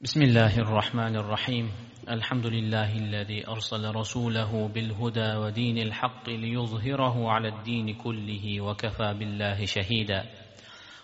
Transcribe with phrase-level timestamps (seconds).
[0.00, 1.70] بسم الله الرحمن الرحيم.
[2.08, 10.24] الحمد لله الذي أرسل رسوله بالهدى ودين الحق ليظهره على الدين كله وكفى بالله شهيدا.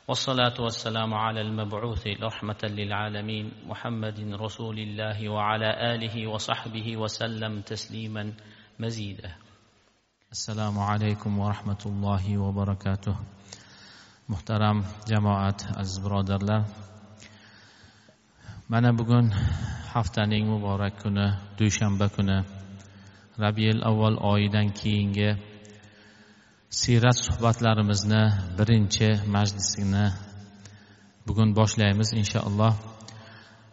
[0.08, 8.32] والصلاة والسلام على المبعوث رحمة للعالمين محمد رسول الله وعلى آله وصحبه وسلم تسليما
[8.78, 9.34] مزيدا.
[11.38, 13.14] va rahmatullohi va barakatuh
[14.28, 16.89] muhtaram jamoat aziz birodarlar
[18.70, 19.26] mana bugun
[19.90, 21.26] haftaning muborak kuni
[21.58, 22.38] dushanba kuni
[23.34, 25.30] rabiul avval oyidan keyingi
[26.80, 28.22] siyrat suhbatlarimizni
[28.58, 30.06] birinchi majlisini
[31.26, 32.74] bugun boshlaymiz inshaalloh.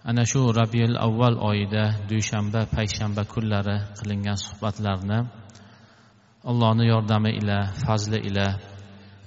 [0.09, 5.19] Ana shu rabiul avval oyida dushanba payshanba kunlari qilingan suhbatlarni
[6.49, 8.47] allohni yordami ila fazli ila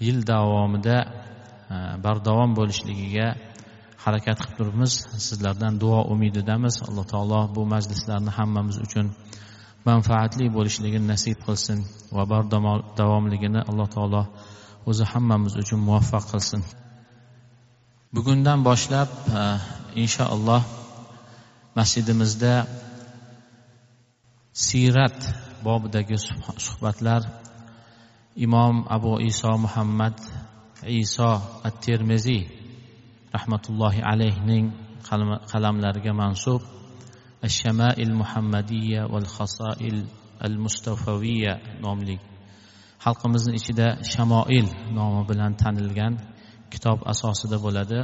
[0.05, 0.99] yil davomida
[1.75, 3.27] e, bardavom bo'lishligiga
[4.05, 4.93] harakat qilib turibmiz.
[5.27, 6.75] Sizlardan duo umididamiz.
[6.89, 9.07] Alloh taolo bu majlislarni hammamiz uchun
[9.89, 11.79] manfaatli bo'lishligini nasib qilsin
[12.17, 14.23] va bardavomligini alloh taolo
[14.91, 16.63] o'zi hammamiz uchun muvaffaq qilsin.
[18.17, 19.43] Bugundan boshlab e,
[20.03, 20.63] inshaalloh
[21.79, 22.55] masjidimizda
[24.67, 25.19] siyrat
[25.67, 26.17] bobidagi
[26.67, 27.23] suhbatlar
[28.47, 30.17] imom abu iso muhammad
[31.03, 31.33] iso
[31.67, 32.43] at termiziy
[33.37, 34.67] rahmatullohi alayhning
[35.53, 36.61] qalamlariga mansub.
[37.59, 39.99] Shamail muhammadiya val hasoil
[40.47, 42.17] al mustafaviya nomli
[43.05, 44.67] xalqimizni ichida shamoil
[44.99, 46.15] nomi bilan tanilgan
[46.73, 48.01] kitob asosida bo'ladi.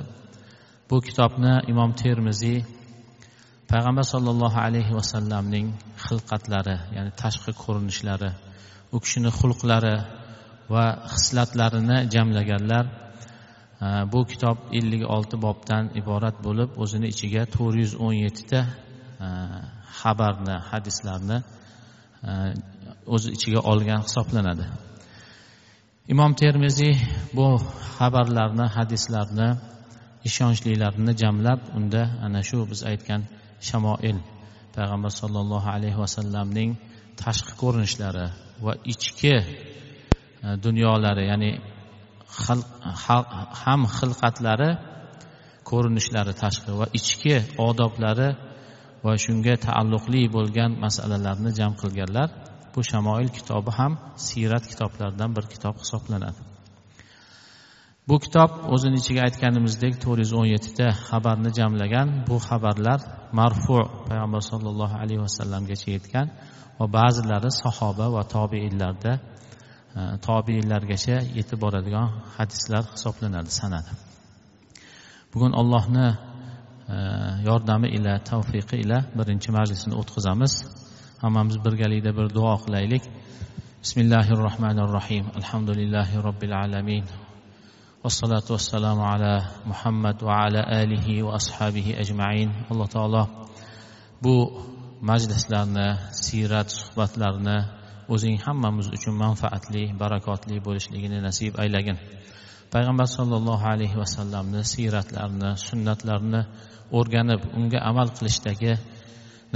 [0.88, 2.58] Bu kitobni imom termiziy
[3.70, 5.66] payg'ambar sollallohu alayhi vasallamning
[6.06, 8.30] xilqatlari ya'ni tashqi ko'rinishlari
[8.94, 9.96] u kishini xulqlari
[10.74, 12.84] va hislatlarini jamlaganlar
[14.12, 18.60] bu kitob ellik olti bobdan iborat bo'lib o'zini ichiga to'rt yuz o'n yettita
[20.00, 21.38] xabarni hadislarni
[23.14, 24.66] o'z ichiga olgan hisoblanadi.
[26.12, 26.94] Imom termiziy
[27.36, 27.46] bu
[27.96, 29.48] xabarlarni hadislarni
[30.28, 33.22] ishonchlilarini jamlab unda ana shu biz aytgan
[33.68, 34.18] shamoil
[34.76, 36.70] payg'ambar sollallohu alayhi vasallamning
[37.22, 38.26] tashqi ko'rinishlari
[38.64, 39.44] va ichki e,
[40.64, 41.50] dunyolari ya'ni
[43.62, 44.70] ham xilqatlari
[45.70, 47.36] ko'rinishlari tashqi va ichki
[47.68, 48.28] odoblari
[49.04, 52.28] va shunga taalluqli bo'lgan masalalarni jam qilganlar.
[52.74, 53.92] Bu shamoil kitobi ham
[54.26, 56.40] siyrat kitoblaridan bir kitob hisoblanadi.
[58.08, 62.08] Bu kitob o'zini ichiga aytganimizdek to'rt yuz o'n yettita xabarni jamlagan.
[62.28, 63.00] Bu xabarlar
[63.38, 66.26] marfu payg'ambar sollallohu alayhi vasallamgacha yetgan
[66.78, 69.12] va ba'zilari sahoba va tobeinlarda
[69.96, 73.92] Э, tobiinlargacha yetib boradigan hadislar hisoblanadi sanadi.
[75.32, 76.08] Bugun allohni
[76.94, 76.96] e,
[77.48, 80.52] yordami ila tavfiqi ila birinchi majlisni o'tkazamiz.
[81.22, 83.04] Hammamiz birgalikda bir duo qilaylik.
[83.82, 87.04] Bismillahi rohmanir rohim alhamdulillahi robbil alamin.
[88.04, 89.34] Vassalotu vassalamu ala
[89.70, 92.48] muhammad va ala alihi va ashabihi ajmain.
[92.70, 93.22] Alloh taolo
[94.24, 94.36] bu
[95.10, 95.88] majlislarni
[96.24, 97.58] siyrat suhbatlarni
[98.14, 101.98] o'zing hammamiz uchun manfaatli barakotli bo'lishligini nasib aylagin.
[102.72, 106.42] Payg'ambar sollallohu alayhi vasallamni siyratlarini sunnatlarini
[106.98, 108.72] o'rganib unga amal qilishdagi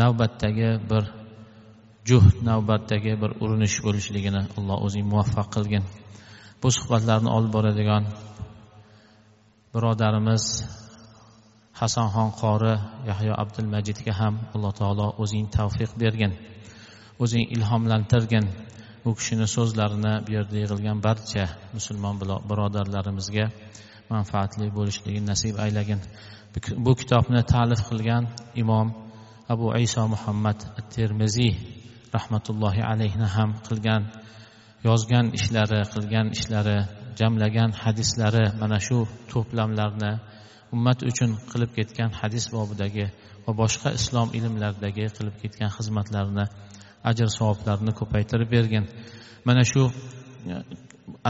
[0.01, 1.05] navbatdagi bir
[2.09, 5.85] juhd navbatdagi bir urinish bo'lishligini alloh o'zing muvaffaq qilgin.
[6.63, 8.05] Bu suhbatlarni olib boradigan
[9.75, 10.45] birodarimiz
[11.81, 12.75] hasanxon qori
[13.11, 16.33] yahyo abdulmajidga ham alloh taolo o'zing tavfiq bergin.
[17.23, 18.47] O'zing ilhomlantirgin.
[19.09, 21.45] U kishini so'zlarini bu yerda yig'ilgan barcha
[21.77, 22.17] musulmon
[22.51, 23.47] birodarlarimizga
[24.15, 26.01] manfaatli bo'lishligini nasib aylagin.
[26.87, 28.25] Bu kitobni ta'lif qilgan
[28.63, 28.89] imom
[29.55, 31.53] abu iso muhammad at termiziy
[32.17, 34.03] rahmatullohi alayhni ham qilgan
[34.89, 36.79] yozgan ishlari qilgan ishlari
[37.21, 38.99] jamlagan hadislari mana shu
[39.33, 40.13] to'plamlarni
[40.75, 43.07] ummat uchun qilib ketgan hadis bobidagi
[43.45, 46.47] va boshqa islom ilmlaridagi qilib ketgan xizmatlarini
[47.09, 48.85] ajr savoblarini ko'paytirib bergin.
[49.47, 49.83] Mana shu
[50.53, 50.57] e,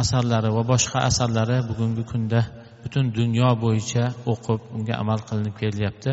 [0.02, 2.40] asarlari va boshqa asarlari bugungi kunda
[2.82, 6.10] butun dunyo bo'yicha o'qib unga amal qilinib kelyapti.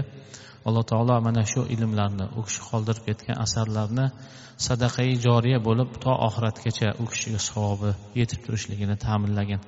[0.67, 4.05] Alloh taolo mana shu ilmlarni u kishi qoldirib ketgan asarlarni
[4.65, 9.61] sadaqai joriya bo'lib to oxiratgacha u kishiga savobi yetib turishligini ta'minlagin.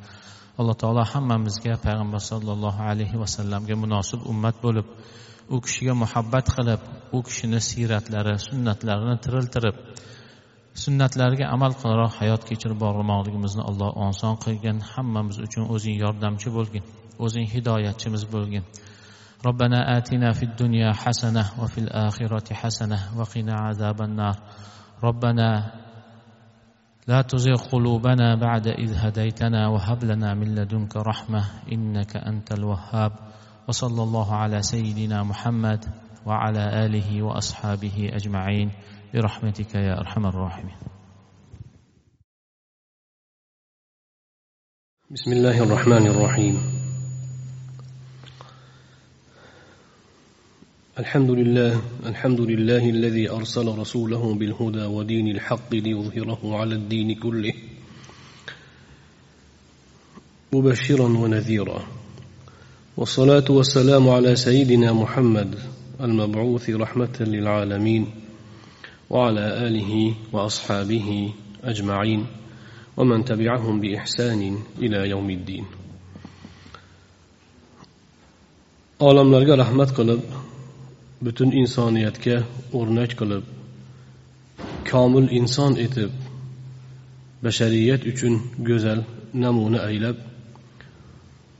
[0.59, 4.87] Alloh taolo hammamizga payg'ambar sollallohu alayhi vasallamga munosib ummat bo'lib
[5.54, 6.80] u kishiga muhabbat qilib
[7.16, 9.76] u kishini siyratlari sunnatlarini tiriltirib
[10.84, 16.84] sunnatlariga amal qilroq hayot kechirib bormoqligimizni alloh oson qilgin hammamiz uchun o'zing yordamchi bo'lgin
[17.24, 18.64] o'zing hidoyatchimiz bo'lgin
[19.48, 24.36] ربنا آتنا في الدنيا حسنة وفي الآخرة حسنة وقنا عذاب النار
[25.04, 25.48] ربنا
[27.06, 33.12] لا تزغ قلوبنا بعد إذ هديتنا وهب لنا من لدنك رحمة إنك أنت الوهاب
[33.69, 35.85] وصلى الله على سيدنا محمد
[36.25, 38.71] وعلى آله وأصحابه أجمعين.
[39.13, 40.75] برحمتك يا أرحم الراحمين.
[45.11, 46.55] بسم الله الرحمن الرحيم.
[50.99, 57.53] الحمد لله الحمد لله الذي أرسل رسوله بالهدى ودين الحق ليظهره على الدين كله.
[60.53, 61.98] مبشرا ونذيرا.
[62.99, 65.55] والصلاة والسلام على سيدنا محمد
[66.01, 68.05] المبعوث رحمة للعالمين
[69.09, 72.25] وعلى آله وأصحابه أجمعين
[72.97, 75.65] ومن تبعهم بإحسان إلى يوم الدين.
[79.01, 80.21] أعلم لك رحمة قلب
[81.21, 82.43] بتن إنسانيتك
[82.75, 83.43] أرنج قلب
[84.85, 86.11] كامل إنسان إتب
[87.43, 89.03] بشرية أجن جزل
[89.33, 90.28] نمونة أيلب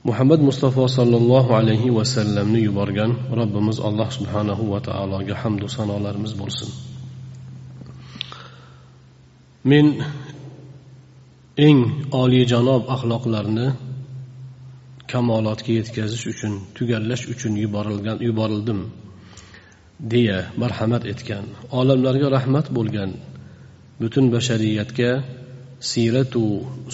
[0.04, 6.69] muhammad mustafa sollallohu alayhi vasallamni yuborgan robbimiz alloh subhanahu va taologa hamdu sanolarimiz bo'lsin.
[9.72, 9.86] Men
[11.68, 11.80] eng
[12.22, 13.68] oliyjanob axloqlarni
[15.12, 18.80] kamolotga yetkazish uchun tugallash uchun yuborilgan yuborildim
[20.12, 21.45] deya marhamat etgan
[21.80, 23.12] olamlarga rahmat bo'lgan
[24.02, 25.12] butun bashariyatga
[25.92, 26.44] siyratu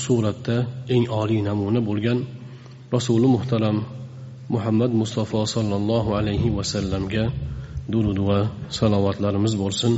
[0.04, 0.58] suratda
[0.96, 2.20] eng oliy namuna bo'lgan
[2.94, 3.78] rasuli muhtaram
[4.50, 7.26] muhammad mustafa sollallohu alayhi vasallamga
[7.92, 8.40] durud va
[8.70, 9.94] salovatlarimiz bo'lsin.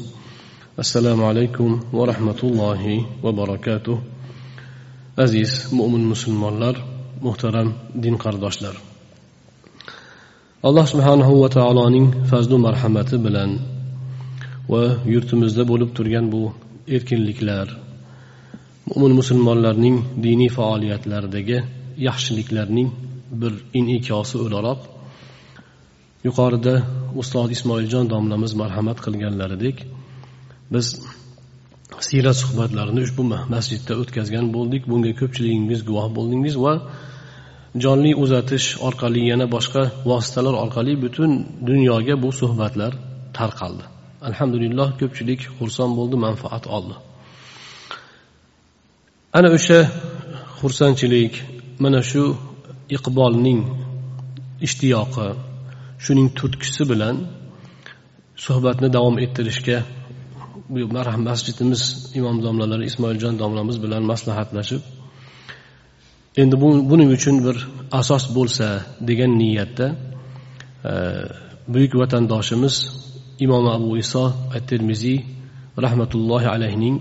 [0.83, 3.97] Assalomu alaykum va rahmatullohi va barakatuh.
[5.17, 6.75] Aziz mo'min musulmonlar
[7.21, 7.67] muhtaram
[8.03, 8.75] din qardoshlar.
[10.67, 13.51] Alloh subhanahu va taoloning fazlu marhamati bilan
[14.71, 16.41] va yurtimizda bo'lib turgan bu
[16.95, 17.67] erkinliklar
[18.89, 19.95] mo'min musulmonlarning
[20.25, 21.57] diniy faoliyatlaridagi
[22.07, 22.89] yaxshiliklarning
[23.41, 24.79] bir inikosi o'laroq.
[26.27, 26.73] Yuqorida
[27.21, 29.77] ustoz ismoiljon domlamiz marhamat qilganlaridek
[30.73, 30.87] biz
[32.07, 33.23] siyrat suhbatlarini ushbu
[33.53, 34.81] masjidda o'tkazgan bo'ldik.
[34.91, 36.73] Bunga ko'pchiligingiz guvoh bo'ldingiz va
[37.83, 41.31] jonli uzatish orqali yana boshqa vositalar orqali butun
[41.69, 42.91] dunyoga bu suhbatlar
[43.37, 43.83] tarqaldi.
[44.29, 46.95] Alhamdulillah ko'pchilik xursand bo'ldi manfaat oldi.
[49.37, 49.79] Ana o'sha
[50.59, 51.33] xursandchilik
[51.83, 52.23] mana shu
[52.97, 53.61] iqbolning
[54.67, 55.27] ishtiyoqi
[56.03, 57.15] shuning turtkisi bilan
[58.45, 59.77] suhbatni davom ettirishga
[61.29, 61.81] masjidimiz
[62.19, 64.81] imom domlalari ismoiljon domlamiz bilan maslahatlashib
[66.41, 67.57] endi bu buning uchun bir
[67.99, 68.67] asos bo'lsa
[69.09, 69.87] degan niyatda
[70.89, 70.91] e,
[71.73, 72.75] buyuk vatandoshimiz
[73.45, 74.23] imom abu iso
[74.55, 75.17] at termiziy
[75.85, 76.97] rahmatullohi alayhining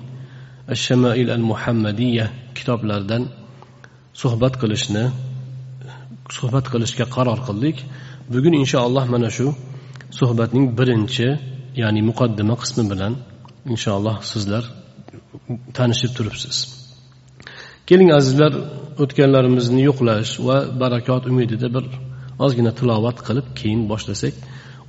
[0.84, 2.26] shamail al muhammadiya
[2.56, 3.22] kitoblaridan
[4.20, 5.04] suhbat qilishni
[6.38, 7.76] suhbat qilishga qaror qildik.
[8.32, 9.46] Bugun inshaalloh mana shu
[10.18, 11.28] suhbatning birinchi
[11.82, 13.12] ya'ni muqaddima qismi bilan
[13.72, 14.64] inshaalloh sizlar
[15.76, 16.56] tanishib turibsiz.
[17.88, 18.52] Keling azizlar
[19.02, 21.84] o'tganlarimizni yo'qlash va barakot umidida bir
[22.44, 24.34] ozgina tilovat qilib keyin boshlasak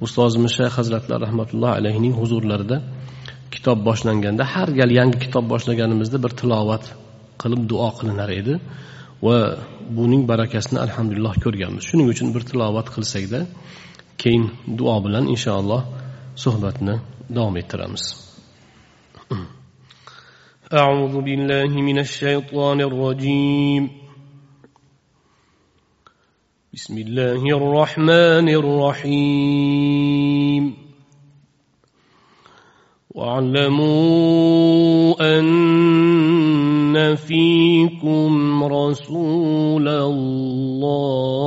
[0.05, 2.77] ustozimiz shayx hazratlar rahmatullohi alayhining huzurlarida
[3.53, 6.83] kitob boshlanganda har gal yangi kitob boshlaganimizda bir tilovat
[7.41, 8.55] qilib duo qilinar edi.
[9.26, 9.38] va
[9.98, 13.40] buning barakasini alhamdulillah ko'rganmiz shuning uchun bir tilovat qilsakda
[14.22, 14.44] keyin
[14.78, 15.82] duo bilan inshaalloh
[16.44, 16.94] suhbatni
[17.36, 18.04] davom ettiramiz
[20.82, 23.82] أعوذ بالله من الشيطان الرجيم
[26.74, 30.64] بسم الله الرحمن الرحيم
[33.10, 35.46] واعلموا أن
[37.15, 41.37] فيكم رسول الله.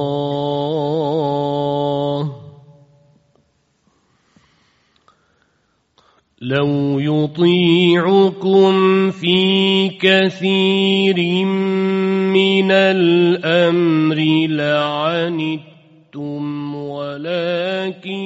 [6.43, 8.73] لو يطيعكم
[9.11, 11.45] في كثير
[12.33, 14.17] من الأمر
[14.49, 15.85] لعنتم
[16.75, 18.21] ولكن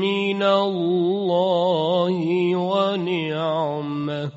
[0.00, 2.16] من الله
[2.56, 4.30] ونعمة.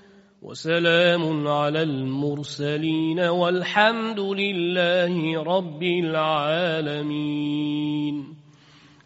[0.44, 7.34] وسلام على المرسلين والحمد لله رب العالمين.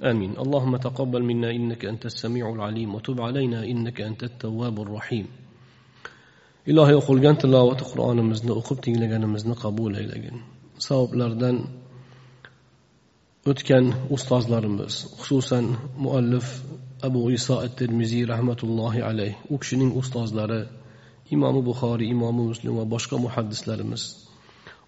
[0.03, 0.39] آمين.
[0.39, 5.27] اللهم تقبل منا إنك أنت السميع العليم وتب علينا إنك أنت التواب الرحيم.
[6.69, 10.43] إلهي أقول جانت الله وتقرآن مزن أقبتي لجان مزن قبول إلى جانا
[10.79, 11.65] صواب لردن
[13.47, 16.63] أتكن أستاذ لرمز خصوصا مؤلف
[17.05, 19.39] أبو إساء الترمزي رحمة الله عليه.
[19.51, 20.78] وكشنين أستاذ لرمز
[21.37, 24.03] imomi buxoriy imomi muslim va boshqa muhaddislarimiz.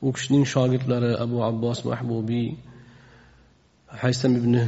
[0.04, 2.48] U kishining shogirdlari abu abbos mahbubiy
[4.02, 4.66] haysam ibn e,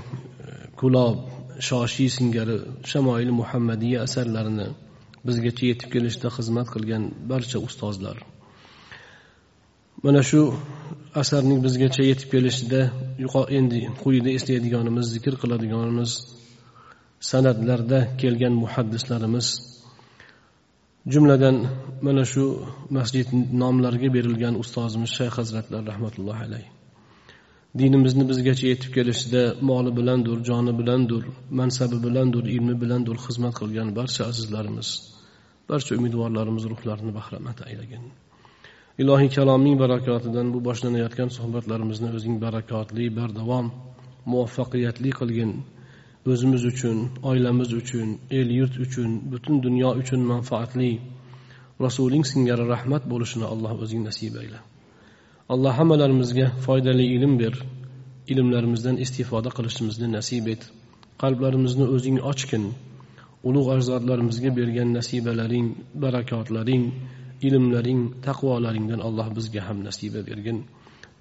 [0.81, 1.17] kulob
[1.69, 2.57] shoshiy singari
[2.91, 4.67] shamoil muhammadiya asarlarini
[5.27, 8.17] bizgacha yetib kelishda xizmat qilgan barcha ustozlar.
[10.05, 10.41] Mana shu
[11.23, 12.81] asarning bizgacha yetib kelishida
[13.59, 16.13] endi quyida eslaydiganimiz zikr qiladiganimiz
[17.31, 19.47] san'atlarda kelgan muhaddislarimiz
[21.07, 21.57] jumladan
[22.07, 22.45] mana shu
[22.91, 23.27] masjid
[23.63, 26.67] nomlariga berilgan ustozimiz shayx hazratlar rahmatullohi alayh.
[27.79, 31.23] Dinimizni bizgacha yetib kelishida moli bilandir joni bilandir
[31.61, 34.89] mansabi bilandir ilmi bilandir xizmat qilgan barcha azizlarimiz
[35.71, 38.05] barcha umidvorlarimiz ruhlarini bahramand aylagin
[39.03, 43.67] ilohiy kalomning barakotidan bu boshlanayotgan suhbatlarimizni o'zing barakotli bardavom
[44.31, 45.53] muvaffaqiyatli qilgin.
[46.31, 46.99] O'zimiz uchun
[47.31, 50.93] oilamiz uchun el yurt uchun butun dunyo uchun manfaatli.
[51.87, 54.61] Rasuling singari rahmat bo'lishini alloh o'zing nasib ayla
[55.53, 57.55] alloh hammalarimizga foydali ilm ber.
[58.33, 60.63] Ilmlarimizdan istifoda qilishimizni nasib et.
[61.23, 62.65] Qalblarimizni o'zing ochgin.
[63.49, 65.67] Ulug' ajdodlarimizga bergan nasibalaring
[66.03, 66.85] barakotlaring
[67.47, 70.59] ilmlaring taqvolaringdan alloh bizga ham nasiba bergin.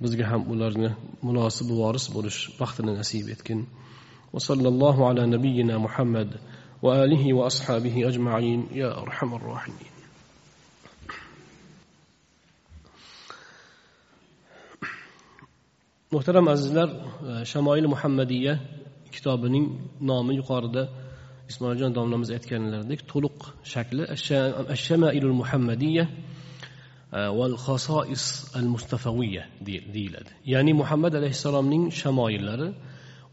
[0.03, 0.89] Bizga ham ularni
[1.27, 3.60] munosib voris bo'lish baxtini nasib etgin.
[4.34, 6.30] وصلى الله على نبينا محمد
[6.82, 9.92] وآله وأصحابه أجمعين يا أرحم الراحمين
[16.12, 16.90] muhtaram azizlar
[17.52, 18.54] shamoil muhammadiya
[19.16, 19.66] kitobining
[20.10, 20.84] nomi yuqorida
[21.52, 23.38] ismoiljon domlamiz aytganlaridek to'liq
[23.74, 24.04] shakli
[24.76, 26.06] ashamailul muhammadiya
[27.40, 28.26] val xosois
[28.60, 29.44] al mustafaviya
[29.96, 32.70] deyiladi ya'ni muhammad alayhissalomning shamoillari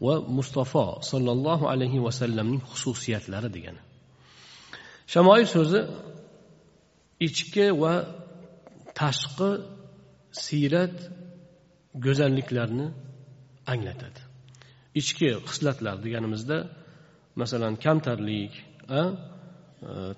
[0.05, 3.81] va mustafo sollallohu alayhi vasallamning xususiyatlari degani.
[5.11, 5.81] Shamoil so'zi
[7.27, 7.93] ichki va
[8.99, 9.51] tashqi
[10.45, 10.95] siyrat
[12.05, 12.87] go'zalliklarni
[13.73, 14.21] anglatadi.
[15.01, 16.57] Ichki xislatlar deganimizda
[17.41, 18.53] masalan kamtarlik
[18.99, 19.01] e,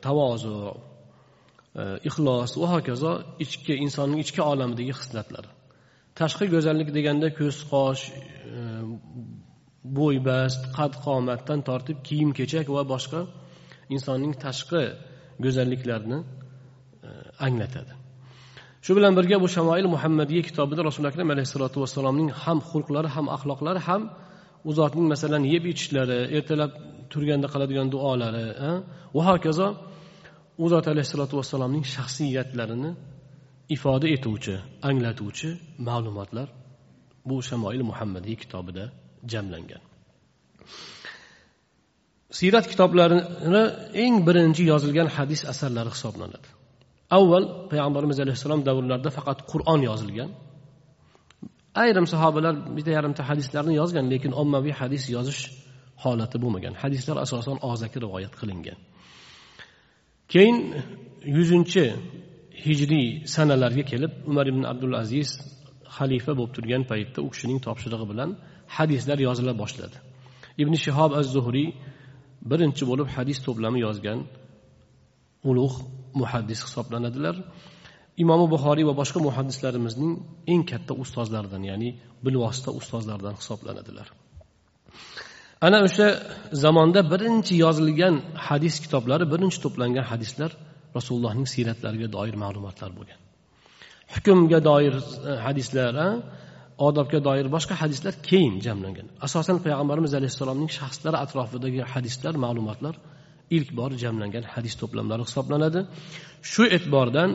[0.06, 0.58] tavozu
[1.82, 3.12] e, ixlos va hokazo
[3.46, 5.52] ichki insonning ichki olamidagi xislatlari
[6.20, 8.62] tashqi go'zallik deganda ko'z qosh e,
[9.98, 13.22] bo'ybast qad qomatdan tortib kiyim kechak va boshqa
[13.96, 14.84] insonning tashqi
[15.44, 17.10] go'zalliklarini e,
[17.48, 17.94] anglatadi.
[18.86, 23.82] Shu bilan birga bu shamoil muhammadiya kitobida rasuli akram alayhissalotu vassalomning ham xulqlari ham axloqlari
[23.88, 24.02] ham
[24.70, 26.72] u zotning masalan yeb ichishlari ertalab
[27.12, 28.72] turganda qiladigan duolari e,
[29.16, 29.68] va hokazo
[30.64, 32.92] u zot alayhissalotu vassalomning shaxsiyatlarini
[33.76, 34.56] ifoda etuvchi
[34.90, 35.50] anglatuvchi
[35.88, 36.48] ma'lumotlar
[37.30, 38.84] bu shamoil muhammadiy kitobida
[39.34, 39.82] jamlangan.
[42.38, 43.64] Siyrat kitoblarini
[44.04, 46.48] eng birinchi yozilgan hadis asarlari hisoblanadi.
[47.18, 50.30] Avval payg'ambarimiz alayhissalom davrlarida faqat qur'on yozilgan.
[51.84, 55.42] Ayrim sahobalar bitta yarimta hadislarni yozgan lekin ommaviy hadis yozish
[56.04, 56.74] holati bo'lmagan.
[56.84, 58.78] Hadislar asosan og'zaki rivoyat qilingan.
[60.32, 60.58] Keyin
[61.38, 61.84] yuzinchi
[62.66, 65.30] hijriy sanalarga kelib umar ibn abdul aziz
[65.98, 68.30] xalifa bo'lib turgan paytda u kishining topshirig'i bilan
[68.78, 69.98] hadislar yozila boshladi.
[70.62, 71.70] Ibn shihob az zuhriy
[72.52, 74.20] birinchi bo'lib hadis to'plami yozgan
[75.50, 75.78] ulug'
[76.22, 77.36] muhaddis hisoblanadilar.
[78.24, 80.14] Imomi buxoriy va boshqa muhaddislarimizning
[80.54, 81.90] eng katta ustozlaridan ya'ni
[82.26, 84.08] bilvosita ustozlaridan hisoblanadilar.
[85.68, 86.08] Ana o'sha
[86.64, 88.16] zamonda birinchi yozilgan
[88.48, 90.52] hadis kitoblari birinchi to'plangan hadislar
[90.98, 93.20] rasulullohning siyratlariga doir ma'lumotlar bo'lgan.
[94.14, 95.94] Hukmga doir eh, hadislar
[96.88, 99.08] odobga doir boshqa hadislar keyin jamlangan.
[99.26, 102.96] Asosan payg'ambarimiz alayhissalomning shaxslari atrofidagi hadislar ma'lumotlar
[103.58, 105.80] ilk bor jamlangan hadis to'plamlari hisoblanadi.
[106.52, 107.30] Shu e'tibordan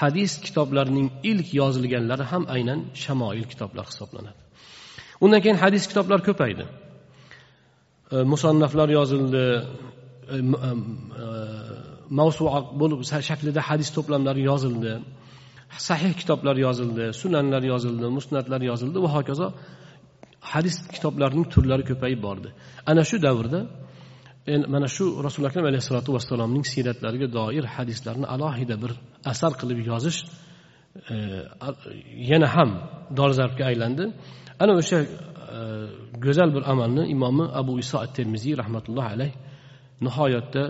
[0.00, 4.40] hadis kitoblarining ilk yozilganlari ham aynan shamoil kitoblar hisoblanadi.
[5.24, 6.64] Undan keyin hadis kitoblar ko'paydi.
[8.14, 9.44] E, musonnaflar yozildi
[10.34, 10.70] e, e,
[11.22, 11.26] e,
[12.18, 13.00] mavsua bo'lib
[13.30, 14.92] shaklida hadis to'plamlari yozildi.
[15.70, 19.46] Sahih kitoblar yozildi sunanlar yozildi musnatlar yozildi va hokazo
[20.52, 22.48] hadis kitoblarining turlari ko'payib bordi.
[22.90, 23.60] Ana shu davrda
[24.74, 28.92] mana shu rasuli akram alayhissalotu vassalomning siyratlariga doir hadislarni alohida bir
[29.32, 30.18] asar qilib yozish
[31.12, 31.14] e,
[32.30, 32.70] yana ham
[33.18, 34.04] dolzarbga aylandi.
[34.62, 35.08] Ana o'sha e,
[36.24, 39.32] go'zal bir amalni imomi abu iso at termiziy rahmatullohi alayh
[40.06, 40.62] nihoyatda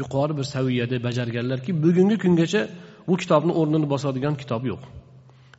[0.00, 2.62] yuqori bir saviyada bajarganlarki bugungi kungacha
[3.10, 4.82] bu kitobni o'rnini bosadigan kitob yo'q.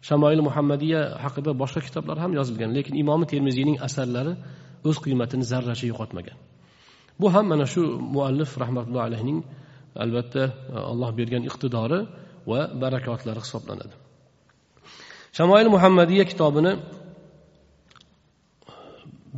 [0.08, 4.34] Shamoil muhammadiya haqida boshqa kitoblar ham yozilgan lekin imomi termiziyning asarlari
[4.90, 6.38] o'z qiymatini zarracha yo'qotmagan.
[7.22, 7.82] Bu ham mana shu
[8.16, 9.40] muallif rahmatullohi alayhining
[10.04, 10.44] albatta
[10.92, 12.00] alloh bergan iqtidori
[12.52, 13.96] va barakotlari hisoblanadi.
[15.38, 16.72] Shamoil muhammadiya kitobini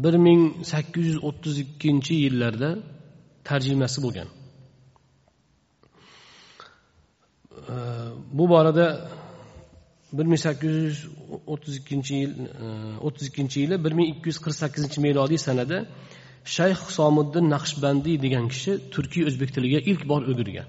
[0.04, 0.42] bir ming
[0.72, 2.70] sakkiz yuz o'ttiz ikkinchi yillarda
[3.50, 4.30] tarjimasi bo'lgan.
[8.38, 8.88] Bu borada
[10.14, 10.98] bir ming sakkiz yuz
[11.54, 12.34] o'ttiz ikkinchi yil
[12.66, 12.68] e,
[13.08, 15.78] o'ttiz ikkinchi yili bir ming ikki yuz qirq sakkizinchi melodiy sanada
[16.56, 20.68] shayx husomiddin naqshbandiy degan kishi turkiy o'zbek tiliga ilk bor o'girgan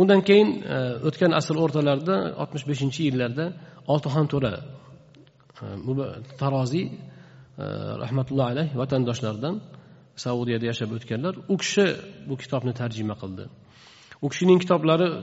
[0.00, 3.46] undan keyin e, o'tgan asr o'rtalarida oltmish beshinchi yillarda
[3.92, 4.52] oltixon to'ra
[5.62, 5.66] e,
[6.40, 6.86] taroziy
[8.04, 9.54] rahmatullohi alayh vatandoshlardan
[10.24, 11.86] saudiyada yashab o'tganlar u kishi
[12.28, 13.44] bu kitobni tarjima qildi.
[14.22, 15.16] U kishining kitoblari e,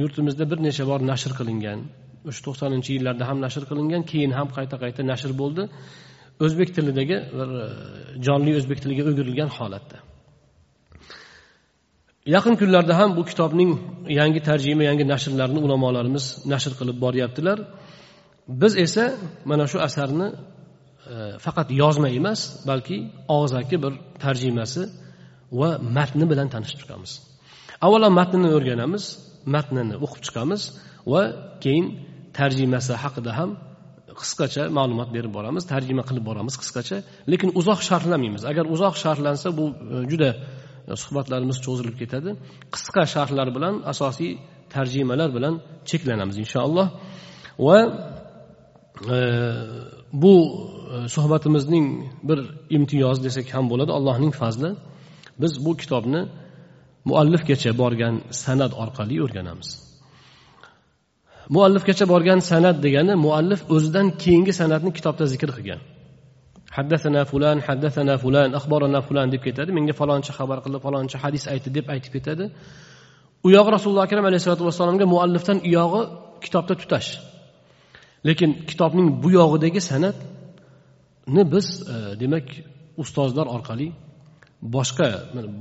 [0.00, 1.78] yurtimizda bir necha bor nashr qilingan.
[2.28, 5.62] O'sha to'qsoninchi yillarda ham nashr qilingan keyin ham qayta qayta nashr bo'ldi.
[6.44, 7.66] O'zbek tilidagi bir e,
[8.26, 9.98] jonli o'zbek tiliga o'girilgan holatda.
[12.34, 13.70] Yaqin kunlarda ham bu kitobning
[14.20, 17.58] yangi tarjima yangi nashrlarini ulamolarimiz nashr qilib boryaptilar.
[18.62, 19.04] Biz esa
[19.50, 20.28] mana shu asarni
[21.12, 22.96] e, faqat yozma emas balki
[23.38, 23.92] og'zaki bir
[24.24, 24.82] tarjimasi
[25.60, 27.12] va matni bilan tanishib chiqamiz
[27.86, 29.04] avvalo matnini o'rganamiz
[29.54, 30.62] matnini o'qib chiqamiz
[31.12, 31.22] va
[31.64, 31.86] keyin
[32.38, 33.50] tarjimasi haqida ham
[34.20, 36.96] qisqacha ma'lumot berib boramiz tarjima qilib boramiz qisqacha.
[37.32, 38.42] Lekin uzoq sharhlamaymiz.
[38.50, 40.30] Agar uzoq sharhlansa bu e, juda
[40.90, 42.30] e, suhbatlarimiz cho'zilib ketadi.
[42.74, 44.30] Qisqa sharhlar bilan asosiy
[44.74, 45.54] tarjimalar bilan
[45.90, 46.88] cheklanamiz inshaalloh.
[47.66, 47.78] Va
[49.16, 49.18] e,
[50.22, 50.34] bu
[50.94, 51.86] e, suhbatimizning
[52.28, 52.38] bir
[52.76, 54.70] imtiyozi desak ham bo'ladi allohning fazli.
[55.42, 56.22] Biz bu kitobni
[57.10, 59.68] muallifgacha borgan san'at orqali o'rganamiz.
[61.54, 65.80] Muallifgacha borgan san'at degani muallif o'zidan keyingi san'atni kitobda zikr qilgan.
[66.76, 69.70] Haddasana fulan haddasana fulan axborana fulan deb ketadi.
[69.76, 72.44] Menga falonchi xabar qildi falonchi hadis aytdi deb aytib ketadi.
[73.46, 76.02] U yog'i rasululloh akram alayhisalotu vassalomga muallifdan u yog'i
[76.44, 77.08] kitobda tutash.
[78.28, 82.46] Lekin kitobning bu yog'idagi san'atni biz e, demak
[83.02, 83.88] ustozlar orqali
[84.76, 85.08] boshqa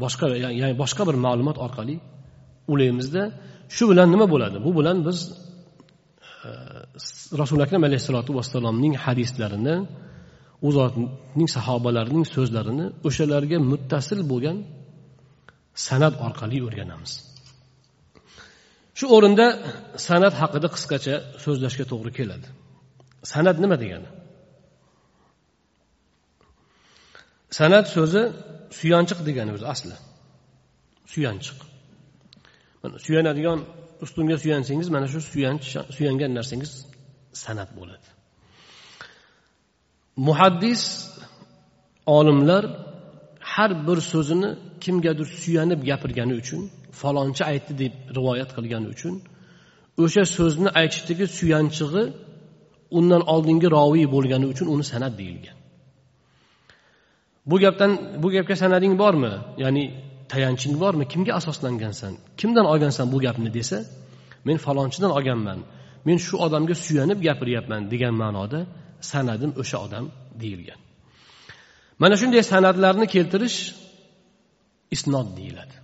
[0.03, 0.25] boshqa
[0.61, 1.95] ya'ni boshqa bir ma'lumot orqali
[2.73, 3.23] ulaymizda
[3.75, 4.57] shu bilan nima bo'ladi?
[4.65, 5.17] Bu bilan biz
[6.47, 6.49] e,
[7.41, 9.75] rasuli akram alayhissalotu vassalomning hadislarini
[10.67, 14.57] u zotning sahobalarining so'zlarini o'shalarga muttasil bo'lgan
[15.87, 17.11] san'at orqali o'rganamiz.
[18.97, 19.45] Shu o'rinda
[20.07, 22.47] san'at haqida qisqacha so'zlashga to'g'ri keladi.
[23.33, 24.09] San'at nima degani?
[27.57, 28.23] San'at so'zi
[28.79, 29.95] suyanchiq degani o'zi asli.
[31.13, 31.57] Suyanchiq.
[32.81, 33.59] Mana suyanadigan
[34.03, 35.65] ustunga suyansangiz mana shu suyanch
[35.97, 36.71] suyangan narsangiz
[37.43, 38.07] san'at bo'ladi.
[40.27, 40.81] Muhaddis
[42.17, 42.63] olimlar
[43.53, 44.49] har bir so'zini
[44.83, 46.61] kimgadir suyanib gapirgani uchun
[47.01, 49.13] falonchi aytdi deb rivoyat qilgani uchun
[50.03, 52.03] o'sha so'zni aytishdagi suyanchig'i
[52.97, 55.57] undan oldingi roviy bo'lgani uchun uni san'at deyilgan.
[57.45, 57.91] Bu gapdan
[58.23, 59.33] bu gapga sanading bormi?
[59.63, 59.83] Ya'ni
[60.31, 61.07] tayanching bormi?
[61.07, 62.13] Kimga asoslangansan?
[62.39, 63.77] Kimdan olgansan bu gapni desa
[64.47, 65.59] men falonchidan olganman.
[66.05, 68.59] Men shu odamga suyanib gapiryapman degan ma'noda
[69.11, 70.05] sanadim o'sha odam
[70.41, 70.79] deyilgan.
[72.01, 73.57] Mana shunday sanadlarni keltirish
[74.95, 75.75] isnod deyiladi.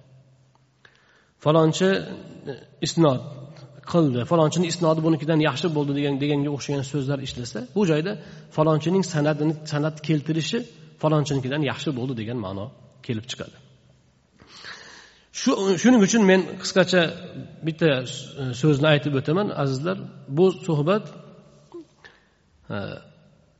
[1.43, 2.53] Falonchi e,
[2.85, 3.21] isnod
[3.91, 4.19] qildi.
[4.31, 8.11] Falonchini isnodi bunikidan yaxshi bo'ldi degan deganga o'xshagan so'zlar ishlasa bu joyda
[8.55, 10.59] falonchining sanadini san'at keltirishi
[11.01, 12.65] falonchinikidan yaxshi bo'ldi degan ma'no
[13.07, 13.57] kelib chiqadi.
[15.41, 17.01] Shu shuning uchun men qisqacha
[17.67, 18.05] bitta e,
[18.61, 19.97] so'zni aytib o'taman azizlar.
[20.37, 21.05] Bu suhbat
[22.73, 22.77] e,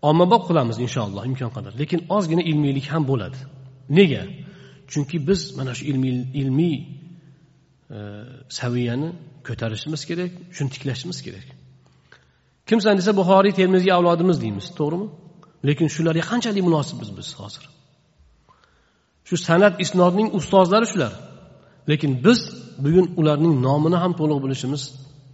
[0.10, 1.72] ommabop qilamiz inshaalloh imkon qadar.
[1.82, 3.40] Lekin ozgina ilmiylik ham bo'ladi.
[3.98, 4.24] Nega?
[4.92, 6.76] Chunki biz mana shu ilmiy ilmiy
[7.96, 8.00] e,
[8.60, 9.10] saviyani
[9.48, 11.48] ko'tarishimiz kerak shuni tiklashimiz kerak.
[12.70, 15.08] Kimsan desa buxoriy termiziy avlodimiz deymiz to'g'rimi?
[15.68, 17.64] Lekin shularga qanchalik munosibmiz biz hozir?
[19.28, 21.14] Shu san'at isnodning ustozlari shular.
[21.90, 22.40] Lekin biz
[22.86, 24.82] bugun ularning nomini ham to'liq bilishimiz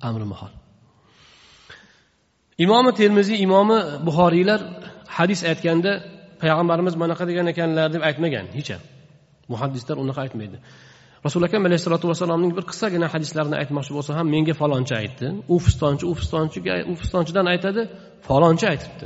[0.09, 0.53] amri mahol
[2.57, 4.59] imomi termiziy imomi buxoriylar
[5.17, 5.91] hadis aytganda
[6.41, 8.81] payg'ambarimiz bunaqa degan ekanlar deb aytmagan hech ham.
[9.53, 10.57] Muhaddislar unaqa aytmaydi.
[11.25, 15.27] Rasuli akam alayhissalotu vassalomning bir qisqagina hadislarini aytmoqchi bo'lsa ham menga falonchi aytdi.
[15.53, 17.81] U fistonchi u fistonchiga u fistonchidan aytadi
[18.27, 19.05] falonchi aytibdi.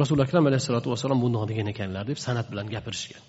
[0.00, 3.22] Rasuli akram alayhissalotu vassalom bundoq degan ekanlar deb san'at bilan gapirishgan.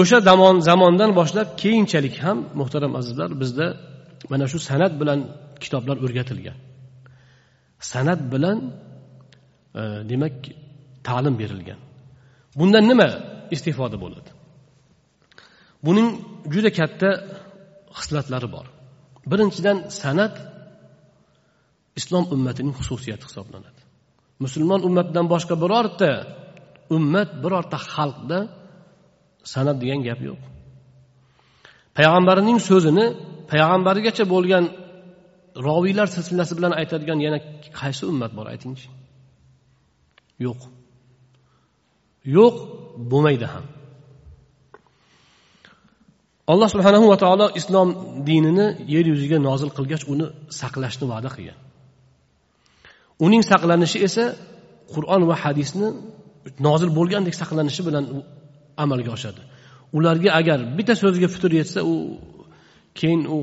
[0.00, 3.66] O'sha zamon zamondan boshlab keyinchalik ham muhtaram azizlar bizda
[4.32, 5.18] mana shu san'at bilan
[5.62, 6.58] kitoblar o'rgatilgan.
[7.92, 8.58] San'at bilan
[9.80, 10.34] e, demak
[11.08, 11.80] ta'lim berilgan.
[12.58, 13.08] Bundan nima
[13.54, 14.30] istifoda bo'ladi?
[15.86, 16.08] Buning
[16.54, 17.08] juda katta
[17.98, 18.66] xislatlari bor.
[19.30, 20.34] Birinchidan san'at
[22.00, 23.81] islom ummatining xususiyati hisoblanadi.
[24.44, 26.10] Musulmon ummatidan boshqa birorta
[26.96, 28.38] ummat birorta xalqda
[29.52, 30.40] san'at degan gap yo'q.
[31.96, 33.04] Payg'ambarining so'zini
[33.50, 34.64] payg'ambarigacha bo'lgan
[35.66, 37.38] roviylar silsilasi bilan aytadigan yana
[37.80, 38.88] qaysi ummat bor aytingchi?
[40.46, 40.60] Yo'q.
[42.36, 42.54] Yo'q
[43.10, 43.64] bo'lmaydi ham.
[46.52, 47.88] Alloh subhanahu va taolo islom
[48.28, 50.26] dinini yer yuziga nozil qilgach uni
[50.60, 51.58] saqlashni va'da qilgan.
[53.24, 54.24] Uning saqlanishi esa
[54.94, 55.88] qur'on va hadisni
[56.66, 58.04] nozil bo'lgandek saqlanishi bilan
[58.84, 59.40] amalga oshadi.
[59.96, 61.94] Ularga agar bitta so'zga fitr yetsa u
[62.98, 63.38] keyin u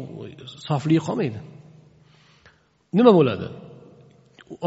[0.68, 1.40] sofligi qolmaydi.
[2.98, 3.48] Nima bo'ladi?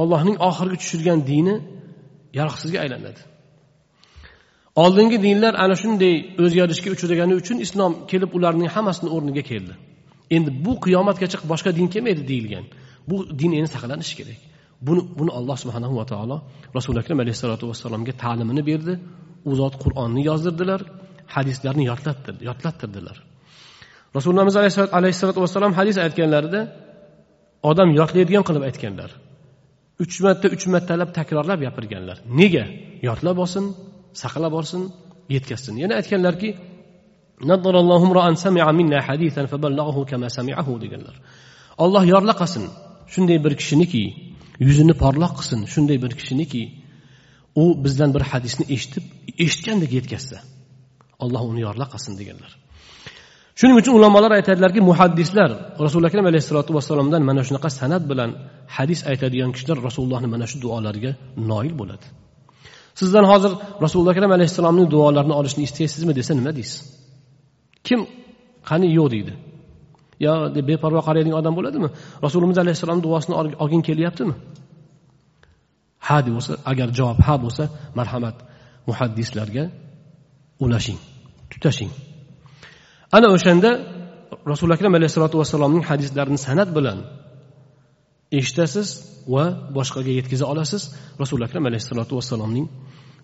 [0.00, 1.54] Ollohning oxirgi tushirgan dini
[2.38, 3.20] yaroqsizga aylanadi.
[4.82, 9.74] Oldingi dinlar ana shunday o'zgarishga uchragani uchun islom kelib ularning hammasini o'rniga keldi.
[10.36, 12.64] Endi bu qiyomatgacha boshqa din kelmaydi deyilgan.
[13.08, 14.40] Bu din endi saqlanishi kerak.
[14.86, 16.36] Buni buni alloh subhanahu va taolo
[16.76, 18.94] rasuli akram alayhissalotu vassalomga ta'limini berdi.
[19.48, 20.80] U zot qur'onni yozdirdilar
[21.34, 21.84] hadislarni
[22.48, 23.16] yodlattirdilar.
[24.16, 24.56] Rasulullohimiz
[24.98, 26.60] alayhissalotu vassalom hadis aytganlarida
[27.70, 29.10] odam yodlaydigan qilib aytganlar.
[30.02, 32.16] Uch marta uch martalab takrorlab gapirganlar.
[32.40, 32.64] Nega?
[33.08, 33.64] Yodlab olsin
[34.22, 34.82] saqlab olsin
[35.34, 35.74] yetkazsin.
[35.82, 36.50] Yana aytganlarki
[40.84, 41.16] deganlar.
[41.84, 42.64] Olloh yorla qilsin
[43.12, 44.02] shunday bir kishiniki
[44.60, 46.62] yuzini porloq qilsin shunday bir kishiniki
[47.62, 49.04] u bizdan bir hadisni eshitib
[49.44, 50.38] eshitgandek yetkazsa
[51.24, 52.52] alloh uni yorla qilsin deganlar.
[53.58, 55.50] Shuning uchun ulamolar aytadilarki muhaddislar
[55.84, 58.30] rasuli akram alayhissalotu vassalomdan mana shunaqa san'at bilan
[58.76, 61.12] hadis aytadigan kishilar rasulullohni mana shu duolariga
[61.50, 62.06] noil bo'ladi.
[63.00, 63.52] Sizdan hozir
[63.84, 66.78] rasululloh akram alayhissalomning duolarini olishni istaysizmi desa nima deysiz?
[67.86, 68.00] Kim?
[68.68, 69.32] Qani yo'q deydi.
[70.24, 71.88] Yo deb beparvo qaraydigan odam bo'ladimi?
[72.26, 74.34] Rasulimiz alayhissalomni duosini olgin kelyaptimi?
[76.06, 77.64] Ha deb bo'lsa agar javob ha bo'lsa
[77.98, 78.36] marhamat
[78.88, 79.64] muhaddislarga
[80.64, 80.98] ulashing
[81.52, 81.90] tutashing.
[83.16, 83.70] Ana o'shanda
[84.52, 86.98] rasuli akram alayhissalotu vassalomning hadislarini san'at bilan
[88.38, 88.88] eshitasiz
[89.34, 89.44] va
[89.76, 90.82] boshqaga yetkaza olasiz.
[91.22, 92.66] Rasuli akram alayhissalotu vassalomning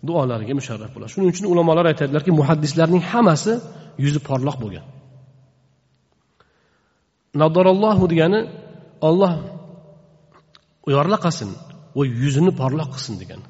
[0.09, 3.53] duolariga musharraf bo'ladi shuning uchun ulamolar aytadilarki muhaddislarning hammasi
[4.05, 4.85] yuzi porloq bo'lgan.
[7.43, 8.41] Nadorallohu degani
[9.09, 9.33] olloh
[10.95, 11.51] yorla qilsin
[11.97, 13.41] va yuzini porloq qilsin degan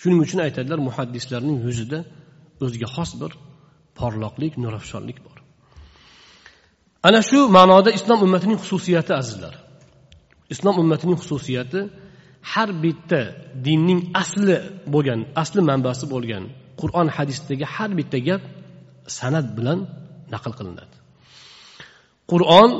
[0.00, 1.98] shuning uchun aytadilar muhaddislarning yuzida
[2.64, 3.32] o'ziga xos bir
[3.98, 5.36] porloqlik nurafshonlik bor.
[7.08, 9.54] Ana shu ma'noda islom ummatining xususiyati azizlar.
[10.54, 11.80] Islom ummatining xususiyati
[12.52, 13.20] har bitta
[13.66, 14.56] dinning asli
[14.94, 16.44] bo'lgan asli manbasi bo'lgan
[16.80, 18.42] qur'on hadisdagi har bitta gap
[19.18, 19.78] san'at bilan
[20.34, 20.96] naql qilinadi.
[22.32, 22.70] Qur'on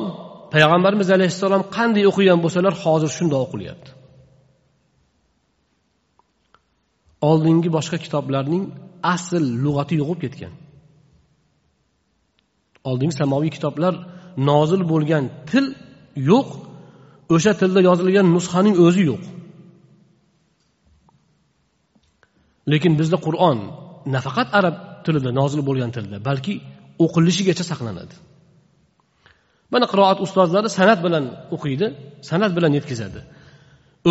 [0.55, 3.91] payg'ambarimiz alayhissalom qanday o'qigan bo'lsalar hozir shundoq o'qilyapti.
[7.31, 8.65] Oldingi boshqa kitoblarning
[9.15, 10.53] asl lug'ati yo'qolib ketgan.
[12.91, 13.95] Oldingi samoviy kitoblar
[14.51, 15.67] nozil bo'lgan til
[16.31, 16.49] yo'q
[17.35, 19.23] o'sha tilda yozilgan nusxaning o'zi yo'q.
[22.73, 23.59] Lekin bizda qur'on
[24.15, 26.55] nafaqat arab tilida nozil bo'lgan tilda balki
[27.05, 28.15] o'qilishigacha saqlanadi.
[29.75, 31.87] Mana qiroat ustozlari san'at bilan o'qiydi
[32.31, 33.21] san'at bilan yetkazadi.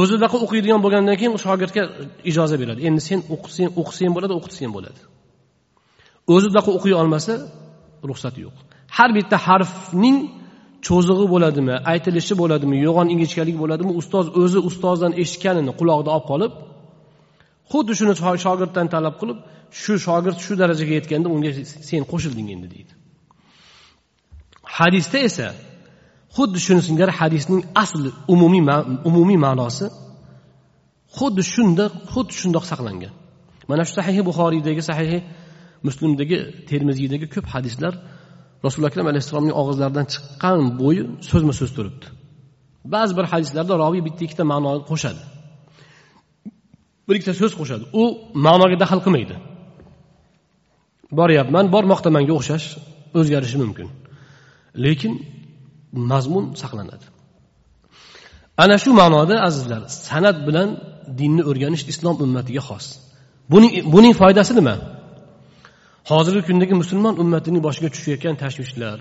[0.02, 1.84] O'zidaqa o'qiydigan bo'lgandan keyin shogirdga
[2.30, 2.80] ijoza beradi.
[2.88, 5.02] Endi sen o'qisang o'qisang bo'ladi o'qitsang bo'ladi.
[6.36, 7.34] O'zidaqa o'qiy olmasa
[8.10, 8.56] ruxsati yo'q.
[8.98, 10.18] Har bitta harfning
[10.88, 16.54] cho'zig'i bo'ladimi aytilishi bo'ladimi yo'g'on ingichkalik bo'ladimi ustoz o'zi ustozdan eshitganini qulog'ida olib qolib
[17.72, 18.14] xuddi shuni
[18.46, 19.40] shogirddan talab qilib
[19.82, 21.52] shu shogird shu darajaga yetganda unga
[21.90, 22.94] sen qo'shilding endi deydi.
[24.80, 25.48] Hadisda esa
[26.36, 28.64] xuddi shuni singari hadisning asli umumiy
[29.10, 29.86] umumiy ma'nosi
[31.18, 33.14] xuddi shunda xuddi shundoq saqlangan.
[33.70, 35.20] Mana shu sahihi buxoriydagi sahihi
[35.88, 36.38] muslimdagi
[36.70, 37.94] termiziydagi ko'p hadislar
[38.66, 42.06] rasululloh akram alayhissalomning og'izlaridan chiqqan bo'yi so'zma so'z turibdi.
[42.94, 45.22] Ba'zi bir hadislarda roviy bitta ikkita ma'noni qo'shadi.
[47.08, 47.84] Bir ikkita so'z qo'shadi.
[48.02, 48.04] U
[48.48, 49.36] ma'noga daxl qilmaydi.
[51.20, 52.66] Boryapman bormoqdamanga o'xshash
[53.20, 53.88] o'zgarishi mumkin.
[54.86, 55.14] Lekin
[56.12, 57.06] mazmun saqlanadi.
[58.64, 60.70] Ana shu ma'noda azizlar san'at bilan
[61.20, 62.86] dinni o'rganish islom ummatiga xos.
[63.52, 64.76] Buning buning foydasi nima?
[66.12, 68.98] Hozirgi kundagi musulmon ummatining boshiga tushayotgan tashvishlar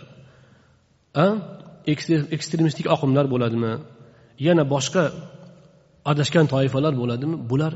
[2.36, 3.72] ekstremistik oqimlar bo'ladimi?
[4.46, 5.04] Yana boshqa
[6.10, 7.36] adashgan toifalar bo'ladimi?
[7.50, 7.72] Bular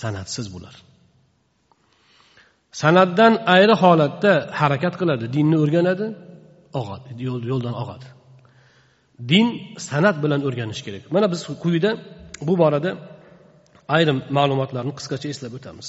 [0.00, 0.74] sanatsiz bular
[2.80, 6.06] san'atdan ayri holatda harakat qiladi dinni o'rganadi.
[6.80, 7.10] Og'adi
[7.50, 8.08] yo'ldan og'adi
[9.28, 9.46] din
[9.88, 11.02] san'at bilan o'rganish kerak.
[11.14, 11.90] Mana biz quyida
[12.48, 12.90] bu borada
[13.96, 15.88] ayrim ma'lumotlarni qisqacha eslab o'tamiz.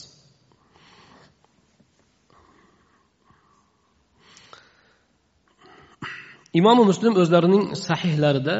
[6.60, 8.56] Imomi muslim o'zlarining sahihlarida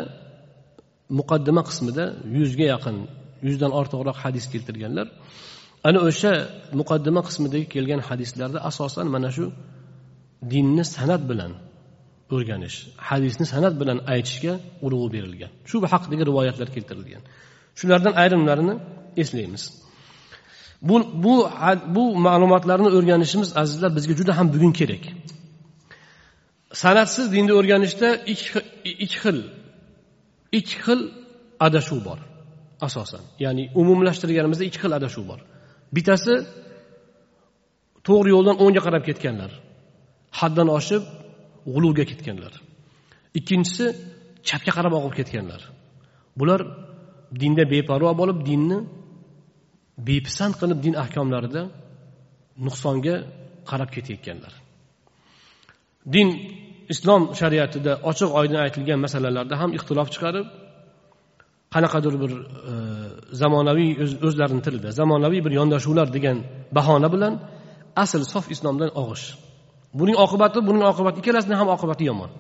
[1.20, 2.06] muqaddima qismida
[2.38, 2.98] yuzga yaqin
[3.48, 5.08] yuzdan ortiqroq hadis keltirganlar
[5.88, 6.34] ana o'sha
[6.80, 9.46] muqaddima qismidagi kelgan hadislarda asosan mana shu
[10.52, 11.52] dinni san'at bilan
[12.36, 12.78] o'rganish
[13.10, 14.54] hadisni san'at bilan aytishga
[14.86, 15.52] urg'u berilgan.
[15.70, 17.24] Shu haqidagi rivoyatlar keltirilgan.
[17.80, 18.76] Shulardan ayrimlarini
[19.22, 19.64] eslaymiz.
[20.90, 21.34] Bu bu
[21.96, 25.04] bu ma'lumotlarni o'rganishimiz azizlar bizga juda ham bugun kerak.
[26.84, 28.10] San'atsiz dinni o'rganishda
[29.04, 29.38] ikki xil
[30.60, 31.00] ikki xil
[31.68, 32.20] adashuv bor
[32.88, 33.24] asosan.
[33.44, 35.40] Ya'ni umumlashtirganimizda ikki xil adashuv bor.
[35.96, 36.34] Bittasi
[38.08, 39.52] to'g'ri yo'ldan o'ngga qarab ketganlar.
[40.40, 41.04] Haddan oshib
[41.74, 42.54] g'uluvga ketganlar.
[43.40, 43.86] Ikkinchisi
[44.48, 45.62] chapga qarab oqib ketganlar.
[46.40, 46.62] Bular
[47.42, 48.78] dinda beparvo bo'lib dinni
[50.10, 51.62] bepisand qilib din ahkomlarida
[52.66, 53.16] nuqsonga
[53.70, 54.54] qarab ketayotganlar.
[56.14, 56.28] Din
[56.94, 60.48] islom shariatida ochiq oydin aytilgan masalalarda ham ixtilof chiqarib
[61.74, 62.32] qanaqadir bir
[62.72, 62.74] e,
[63.42, 63.92] zamonaviy
[64.28, 66.38] o'zlarini tilida zamonaviy bir yondashuvlar degan
[66.78, 67.34] bahona bilan
[68.04, 69.26] asl sof islomdan og'ish.
[70.00, 72.32] Buning oqibati buning oqibati ikkalasini ham oqibati yomon.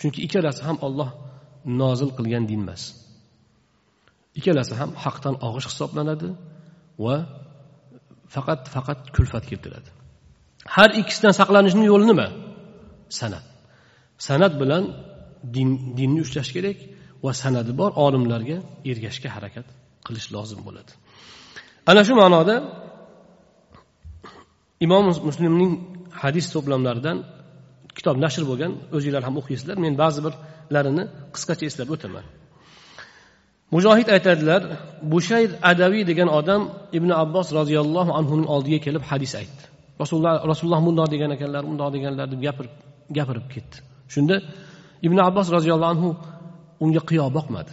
[0.00, 1.10] Chunki ikkalasi ham olloh
[1.80, 2.82] nozil qilgan din emas.
[4.38, 6.28] Ikkalasi ham haqdan og'ish hisoblanadi
[7.04, 7.16] va
[8.34, 9.90] faqat faqat kulfat keltiradi.
[10.74, 12.26] Har ikkisidan saqlanishning yo'li nima?
[13.18, 13.44] San'at.
[14.26, 14.84] San'at bilan
[15.54, 15.68] din
[15.98, 16.78] dinni ushlash kerak
[17.24, 18.56] va san'ati bor olimlarga
[18.90, 19.66] ergashishga harakat
[20.06, 20.92] qilish lozim bo'ladi.
[21.90, 22.56] Ana shu ma'noda
[24.84, 25.72] imom muslimning
[26.22, 27.18] hadis to'plamlaridan
[27.96, 29.76] kitob nashr bo'lgan o'zinglar ham o'qiysizlar.
[29.84, 32.24] Men ba'zi birlarini qisqacha eslab o'taman.
[33.74, 34.62] Mujohid aytadilar
[35.12, 36.62] bushayr adaviy degan odam
[36.98, 39.62] ibn abbos roziyallohu anhuning oldiga kelib hadis aytdi.
[40.02, 42.74] Rasululloh rasululloh bundoq degan ekanlar bundoq deganlar deb gapirib
[43.16, 43.76] gapirib ketdi.
[44.14, 44.36] Shunda
[45.06, 46.08] ibn abbos roziyallohu anhu
[46.84, 47.72] unga qiyo boqmadi.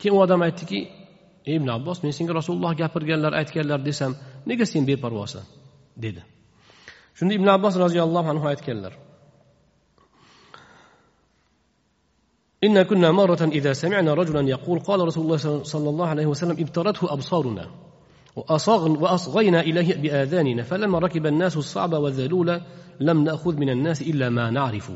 [0.00, 0.80] Keyin u odam aytdiki
[1.48, 4.12] ey ibn abbos men senga rasululloh gapirganlar aytganlar desam
[4.48, 5.44] nega sen beparvosan?
[6.04, 6.22] dedi.
[7.20, 8.94] Shunda ibn abbos roziyallohu anhu aytganlar
[12.64, 17.12] إن كنا مرة إذا سمعنا رجلا يقول قال رسول الله صلى الله عليه وسلم ابترته
[17.12, 17.64] أبصارنا
[19.02, 22.60] وأصغينا إليه بآذاننا فلما ركب الناس الصعب والذلول
[23.00, 24.90] لم نأخذ من الناس إلا ما نعرف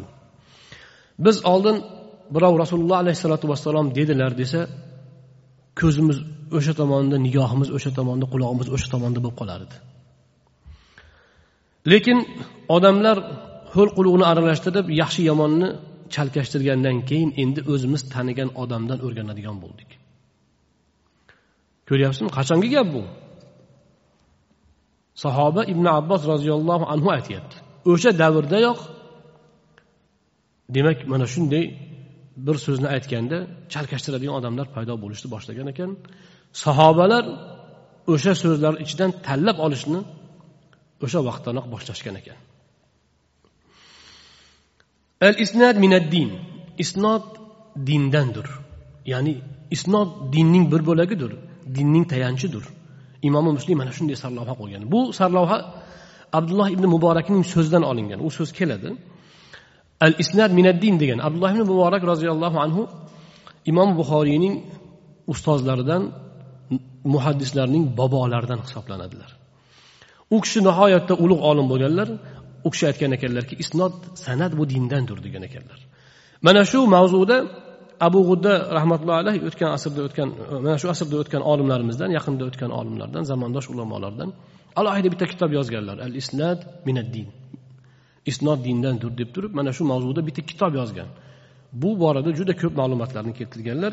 [1.19, 1.77] biz oldin
[2.35, 4.61] birov rasululloh alayhissalotu vassalom dedilar desa
[5.81, 6.19] ko'zimiz
[6.57, 9.77] o'sha tomonda nigohimiz o'sha tomonda qulog'imiz o'sha tomonda bo'lib qolar edi
[11.93, 12.19] lekin
[12.77, 13.17] odamlar
[13.75, 15.69] ho'l qulug'ini aralashtirib yaxshi yomonni
[16.15, 19.91] chalkashtirgandan keyin endi o'zimiz tanigan odamdan o'rganadigan bo'ldik.
[21.89, 22.31] Ko'ryapsizmi?
[22.39, 23.03] Qachongi gap bu?
[25.25, 27.57] Sahoba ibn abbos roziyallohu anhu aytyapti.
[27.93, 28.81] O'sha davrdayoq
[30.77, 31.65] demak mana shunday
[32.47, 33.37] bir so'zni aytganda
[33.73, 35.91] chalkashtiradigan odamlar paydo bo'lishni boshlagan ekan.
[36.65, 37.25] Sahobalar
[38.13, 40.01] o'sha so'zlar ichidan tanlab olishni
[41.05, 42.39] o'sha vaqtdanoq boshlashgan ekan.
[45.29, 46.31] Al isnad minad din
[46.85, 47.25] isnod
[47.89, 48.49] dindandir.
[49.13, 49.35] Ya'ni
[49.77, 51.33] isnod dinning bir bo'lagidir
[51.77, 52.65] dinning tayanchidir.
[53.29, 54.83] Imomi muslim mana shunday sarlavha qo'ygan.
[54.93, 55.59] Bu sarlavha
[56.39, 58.19] abdulloh ibn muborakning so'zidan olingan.
[58.27, 58.91] U so'z keladi.
[60.07, 61.19] Al isnad minaddin degan.
[61.27, 62.83] Abdulloh ibn muborak roziyallohu anhu
[63.71, 64.55] imom buxoriyning
[65.33, 66.03] ustozlaridan
[67.15, 69.31] muhaddislarning bobolaridan hisoblanadilar
[70.35, 72.09] u kishi nihoyatda ulug' olim bo'lganlar
[72.67, 73.95] u kishi aytgan ekanlarki isnod
[74.25, 75.81] san'at bu dindandir degan ekanlar.
[76.47, 77.37] Mana shu mavzuda
[78.07, 80.29] abu g'udda rahmatullohi alayhi o'tgan asrda o'tgan
[80.65, 84.31] mana shu asrda o'tgan olimlarimizdan yaqinda o'tgan olimlardan zamondosh ulamolardan
[84.81, 85.97] alohida bitta kitob yozganlar.
[86.07, 87.29] Al isnad minaddin.
[88.31, 91.09] Isnod dindandir deb turib mana shu mavzuda bitta kitob yozgan.
[91.83, 93.93] Bu borada juda ko'p ma'lumotlarni keltirganlar.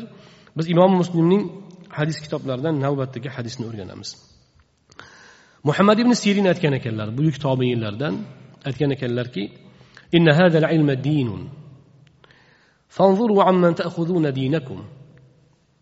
[0.56, 1.42] Biz imom muslimning
[1.98, 4.10] hadis kitoblaridan navbatdagi hadisni o'rganamiz.
[5.68, 8.14] Muhammad ibn sirin aytgan ekanlar buyuk tobeinlardan
[8.68, 9.42] aytgan ekanlarki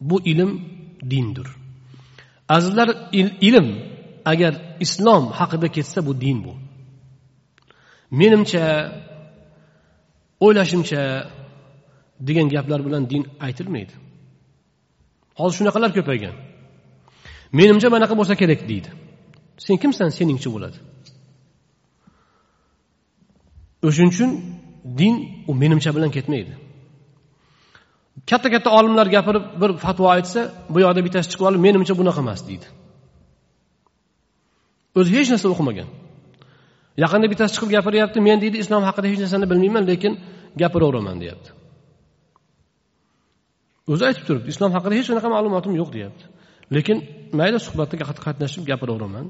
[0.01, 0.61] bu ilm
[1.11, 1.47] dindir.
[2.49, 3.69] Azizlar ilm
[4.25, 6.55] agar islom haqida ketsa bu din bu.
[8.11, 8.65] Menimcha
[10.41, 11.03] o'ylashimcha
[12.21, 13.93] degan gaplar bilan din aytilmaydi.
[15.39, 16.35] Hozir shunaqalar ko'paygan.
[17.59, 18.91] Menimcha manaqa bo'lsa kerak deydi.
[19.65, 20.79] Sen kimsan seningcha bo'ladi?
[23.87, 24.31] O'shaning uchun
[25.01, 25.15] din
[25.51, 26.53] u menimcha bilan ketmaydi.
[28.31, 30.41] Katta katta olimlar gapirib bir fatvo aytsa
[30.73, 32.67] bu yoqda bittasi chiqib olib menimcha bunaqa emas deydi.
[34.99, 35.89] O'zi hech narsa o'qimagan.
[37.03, 40.13] Yaqinda bittasi chiqib gapiryapti men deydi islom haqida hech narsani bilmayman lekin
[40.63, 41.51] gapiraveraman deyapti.
[43.93, 46.25] O'zi aytib turibdi islom haqida hech qanaqa ma'lumotim yo'q deyapti.
[46.77, 46.97] Lekin
[47.39, 47.95] mayli suhbatda
[48.27, 49.27] qatnashib gapiraveraman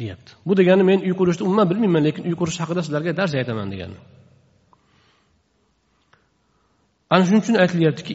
[0.00, 0.30] deyapti.
[0.46, 3.98] Bu degani men uy qurishni umuman bilmayman lekin uy qurish haqida sizlarga dars aytaman degani.
[7.12, 8.12] Ana shuning uchun aytilyaptiki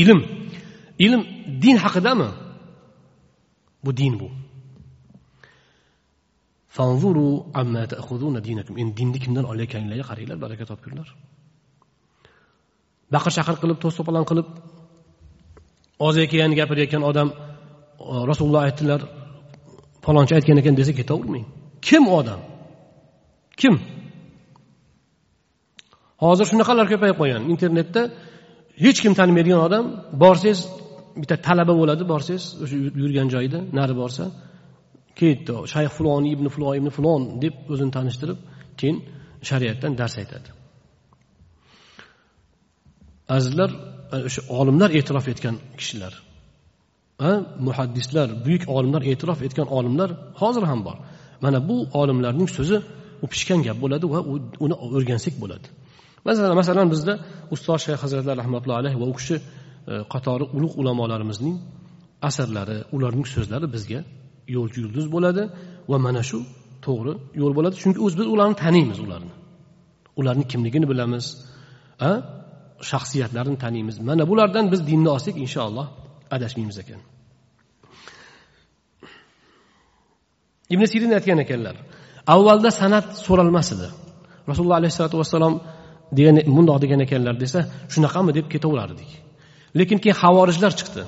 [0.00, 0.20] ilm
[1.06, 1.22] ilm
[1.62, 2.28] din haqidami
[3.84, 4.28] bu din bu.
[8.82, 11.08] Endi dinni kimdan olayotganinglarga qaranglar baraka topinglar
[13.14, 14.48] baqir chaqir qilib to's to'polon qilib
[16.06, 16.26] og'ziga
[16.60, 17.28] gapirayotgan odam
[18.30, 19.00] rasululloh aytdilar
[20.04, 21.46] falonchi aytgan ekan desa ketavermang.
[21.86, 22.40] Kim odam?
[23.60, 23.74] Kim?
[26.24, 27.42] Hozir shunaqalar ko'payib qolgan.
[27.52, 28.02] Internetda
[28.84, 29.84] hech kim tanimaydigan odam
[30.22, 30.60] borsangiz
[31.20, 34.24] bitta talaba bo'ladi borsangiz o'sha yurgan joyida nari borsa
[35.20, 38.38] ketdi shayx fulon ibn fulon ibn fulon deb o'zini tanishtirib
[38.80, 38.96] keyin
[39.48, 40.48] shariatdan dars aytadi.
[43.36, 43.70] Azizlar
[44.28, 46.12] o'sha olimlar e'tirof etgan kishilar.
[47.66, 50.96] Muhaddislar buyuk olimlar e'tirof etgan olimlar hozir ham bor.
[51.44, 52.76] Mana bu olimlarning so'zi
[53.24, 54.20] u pishgan gap bo'ladi va
[54.64, 55.66] uni o'rgansak bo'ladi.
[56.26, 57.14] Masalan masalan bizda
[57.54, 59.42] ustoz shayx hazratlar rahmatullohi alayhi va u kishi e,
[60.12, 61.56] qatori ulug' ulamolarimizning
[62.28, 64.00] asarlari ularning so'zlari bizga
[64.56, 65.42] yo'lchi yulduz bo'ladi
[65.90, 66.38] va mana shu
[66.86, 67.74] to'g'ri yo'l bo'ladi.
[67.82, 69.32] Chunki o'zi biz ularni taniymiz ularni.
[70.20, 71.24] Ularni kimligini bilamiz
[72.08, 72.10] a
[72.90, 73.96] shaxsiyatlarini taniymiz.
[74.08, 75.86] Mana bulardan biz dinni olsak inshaalloh
[76.34, 77.00] adashmaymiz ekan.
[80.74, 81.76] Ibn sirin aytgan ekanlar
[82.34, 83.88] avvalda san'at so'ralmas edi.
[84.50, 85.54] Rasululloh alayhissalotu vassalom
[86.18, 87.60] degan mundoq degan ekanlar desa
[87.94, 89.10] shunaqami deb ketaverardik.
[89.78, 91.02] Lekin keyin havorijlar chiqdi.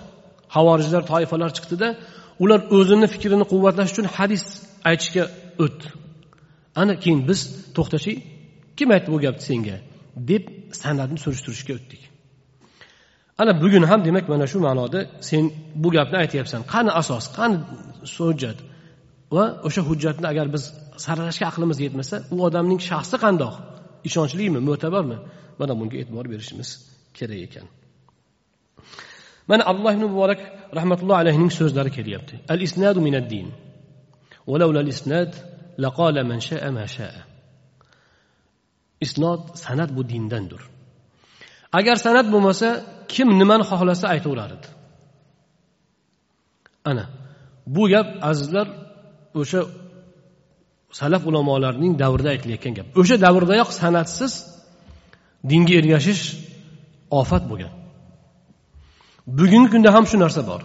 [0.56, 1.88] Havorijlar toifalar chiqdida
[2.42, 4.42] ular o'zini fikrini quvvatlash uchun hadis
[4.90, 5.24] aytishga
[5.64, 5.88] o'tdi
[6.80, 7.40] ana keyin biz
[7.76, 8.12] to'xtachi
[8.78, 9.76] kim aytdi bu gapni senga?
[10.30, 10.44] deb
[10.82, 12.02] san'atni surishtirishga o'tdik.
[13.40, 15.44] ana bugun ham demak mana shu ma'noda sen
[15.82, 16.60] bu gapni aytyapsan.
[16.72, 17.24] Qani asos?
[17.38, 17.56] Qani
[18.16, 18.58] hujjat
[19.36, 20.64] va o'sha hujjatni agar biz
[21.04, 23.54] saralashga aqlimiz yetmasa u odamning shaxsi qandoq?
[24.08, 25.16] Ishonchlimi mo'tabarmi
[25.60, 26.68] mana bunga e'tibor berishimiz
[27.18, 27.66] kerak ekan.
[29.50, 30.40] Mana abdulloh ibn muborak
[30.78, 32.34] rahmatulloh alayhining so'zlari kelyapti.
[32.52, 33.48] Al isnadu minad din.
[34.94, 35.30] Isnad
[35.84, 37.22] laqala man sha'a ma sha'a.
[39.04, 40.62] Isnod san'at bu dindandir.
[41.72, 42.68] Agar san'at bo'lmasa
[43.12, 44.68] kim nimani xohlasa aytaverar edi.
[46.90, 47.04] Ana
[47.74, 48.66] bu gap azizlar
[49.40, 49.60] o'sha
[51.00, 52.86] salaf ulamolarining davrida aytilayotgan gap.
[53.00, 54.32] O'sha davrdayoq san'atsiz
[55.50, 56.22] dinga ergashish
[57.20, 57.72] ofat bo'lgan.
[59.38, 60.62] Bugungi kunda ham shu narsa bor.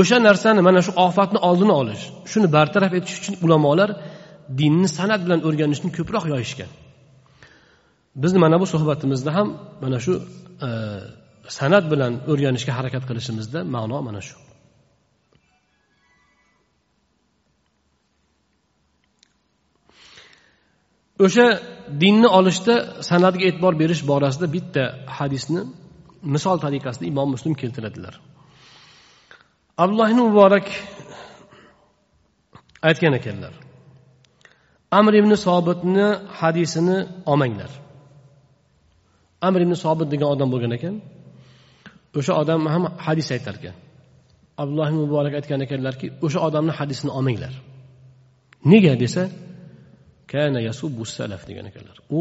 [0.00, 2.02] O'sha narsani mana shu ofatni oldini olish
[2.32, 3.90] shuni bartaraf etish uchun ulamolar
[4.60, 6.70] dinni san'at bilan o'rganishni ko'proq yoyishgan.
[8.22, 9.48] Bizni mana bu suhbatimizda ham
[9.82, 10.14] mana shu
[10.66, 10.68] e,
[11.58, 14.36] san'at bilan o'rganishga harakat qilishimizda ma'no mana shu.
[21.24, 21.46] O'sha
[22.02, 22.74] dinni olishda
[23.10, 24.82] san'atga e'tibor berish borasida bitta
[25.18, 25.60] hadisni
[26.34, 28.14] misol tariqasida imom muslim keltiradilar.
[29.82, 30.66] Abdulloh muborak
[32.88, 33.54] aytgan ekanlar
[34.98, 36.06] amr ibn sobitni
[36.40, 36.98] hadisini
[37.30, 37.70] olmanglar
[39.48, 40.94] amr ibn sobit degan odam bo'lgan ekan.
[42.18, 43.76] O'sha odam ham hadis aytar ekan
[44.62, 47.54] abdulloh muborak aytgan ekanlarki o'sha odamni hadisini olmanglar.
[48.72, 49.22] Nega desa
[50.32, 51.96] kana yasubbu salaf degan ekanlar.
[52.18, 52.20] U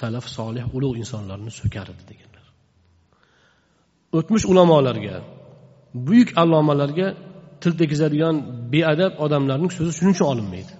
[0.00, 2.44] salaf solih ulug' insonlarni so'kar edi deganlar.
[4.18, 5.16] O'tmish ulamolarga
[6.06, 7.08] buyuk allomalarga
[7.62, 8.36] til tegizadigan
[8.72, 10.72] beadab odamlarning so'zi shuning uchun olinmaydi.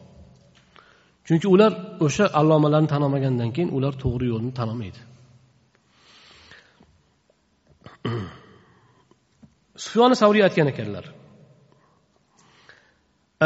[1.27, 1.73] Chunki ular
[2.07, 5.01] o'sha allomalarni tanimagandan keyin ular to'g'ri yo'lni tanimaydi
[9.85, 11.05] sufyoni savriy aytgan ekanlar.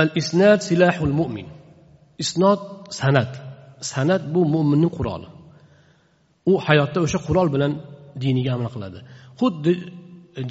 [0.00, 1.48] Al isnad silahul mu'min.
[2.22, 2.62] Isnot
[3.00, 3.32] san'at.
[3.92, 5.28] San'at bu mo'minning quroli.
[6.50, 7.72] U hayotda o'sha qurol bilan
[8.22, 8.98] diniga amal qiladi.
[9.40, 9.72] Xuddi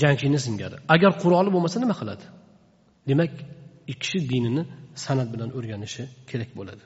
[0.01, 2.25] jangchini singari agar quroli bo'lmasa nima qiladi?
[3.09, 3.31] Demak
[4.01, 4.63] kishi dinini
[5.05, 6.83] san'at bilan o'rganishi kerak bo'ladi.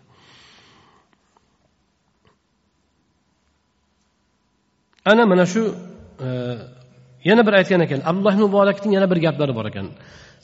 [5.12, 5.62] Ana mana shu
[6.26, 6.30] e,
[7.30, 9.88] yana bir aytgan ekan abdulloh muborakning yana bir gaplari bor ekan.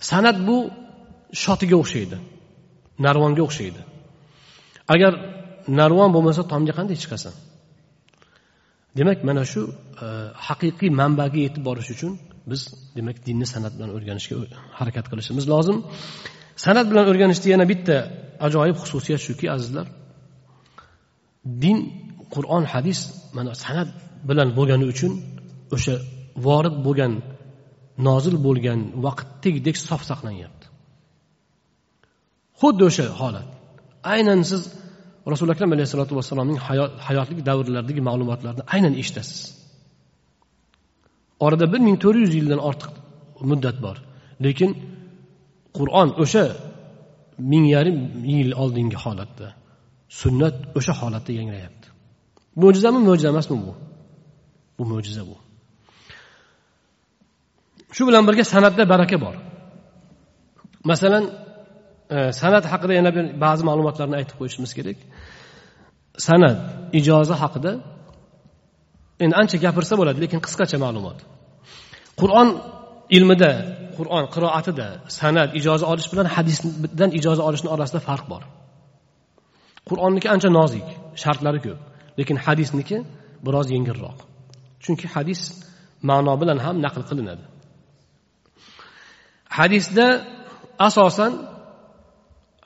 [0.10, 0.58] San'at bu
[1.44, 2.18] shotiga o'xshaydi
[3.06, 3.82] narvonga o'xshaydi.
[4.94, 5.14] Agar
[5.80, 7.34] narvon bo'lmasa tomga qanday chiqasan?
[8.98, 9.62] Demak mana shu
[10.06, 10.06] e,
[10.48, 12.12] haqiqiy manbaga yetib borish uchun
[12.52, 12.62] biz
[12.98, 14.36] demak dinni san'at bilan o'rganishga
[14.80, 15.78] harakat qilishimiz lozim.
[16.66, 17.96] San'at bilan o'rganishda yana bitta
[18.48, 19.88] ajoyib xususiyat shuki azizlar
[21.64, 21.78] din
[22.34, 23.00] qur'on hadis
[23.38, 23.90] mana san'at
[24.30, 25.12] bilan bo'lgani uchun
[25.76, 25.96] o'sha
[26.46, 27.14] vorid bo'lgan
[28.08, 30.66] nozil bo'lgan vaqtdagidek sof saqlanyapti.
[32.62, 33.48] Xuddi o'sha holat.
[34.14, 34.62] Aynan siz
[35.32, 36.60] rasuli akram alayhissalotu vassalomning
[37.08, 39.42] hayotlik davrlaridagi ma'lumotlarni aynan eshitasiz.
[41.46, 42.92] Orada bir ming to'rt yuz yildan ortiq
[43.50, 43.98] muddat bor.
[44.46, 44.72] Lekin
[45.78, 46.46] qur'on o'sha
[47.52, 47.98] ming yarim
[48.34, 49.48] yil oldingi holatda
[50.22, 51.88] sunnat o'sha holatda yangrayapti.
[52.62, 53.74] Mo'jizami mo'jiza emasmi bu?
[54.78, 55.38] Bu mo'jiza bu.
[57.98, 59.36] Shu bilan birga san'atda baraka bor.
[60.92, 61.24] Masalan
[62.16, 64.98] e, san'at haqida yana bir ba'zi ma'lumotlarni aytib qo'yishimiz kerak.
[66.28, 66.58] San'at
[67.00, 67.72] ijoza haqida
[69.24, 71.18] endi ancha gapirsa bo'ladi lekin qisqacha ma'lumot.
[72.22, 72.50] Qur'on
[73.18, 73.52] ilmida
[73.98, 74.88] qur'on qiroatida
[75.20, 78.44] san'at ijoza olish bilan hadisdan ijoza olishni orasida farq bor.
[79.90, 80.88] Qur'onniki ancha nozik
[81.24, 81.80] shartlari ko'p
[82.20, 82.98] lekin hadisniki
[83.46, 84.18] biroz yengilroq.
[84.84, 85.42] Chunki hadis
[86.10, 87.46] ma'no bilan ham naql qilinadi.
[89.58, 90.08] Hadisda
[90.88, 91.34] asosan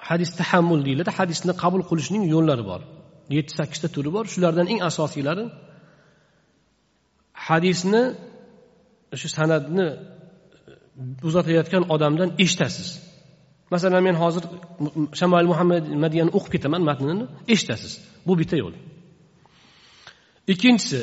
[0.09, 1.11] hadis tahammul deyiladi.
[1.19, 2.81] Hadisni qabul qilishning yo'llari bor.
[3.37, 4.23] Yetti sakkizta turi bor.
[4.33, 5.45] Shulardan eng asosiylari
[7.47, 8.03] hadisni
[9.21, 9.87] shu san'atni
[11.27, 12.89] uzatayotgan odamdan eshitasiz
[13.73, 14.43] masalan men hozir
[15.19, 17.25] shamoil muhammad madiyani o'qib ketaman matnini.
[17.53, 17.93] Eshitasiz
[18.27, 18.73] bu bitta yo'l.
[20.53, 21.01] Ikkinchisi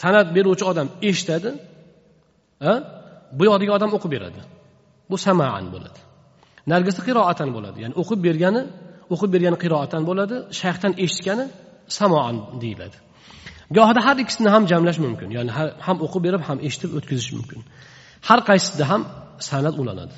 [0.00, 1.50] san'at beruvchi odam eshitadi
[3.38, 4.40] bu yoqdagi odam o'qib beradi.
[5.10, 6.00] Bu samaan bo'ladi.
[6.72, 7.78] Narigisi qiroatan bo'ladi.
[7.84, 8.62] Ya'ni o'qib bergani
[9.14, 11.44] o'qib bergani qiroatan bo'ladi shayxdan eshitgani
[11.98, 12.96] samoan deyiladi.
[13.76, 15.28] Gohida har ikkisini ham jamlash mumkin.
[15.36, 15.50] Ya'ni
[15.86, 17.60] ham o'qib berib ham eshitib o'tkazish mumkin.
[18.28, 19.02] Har qaysisida ham
[19.48, 20.16] san'at ulanadi.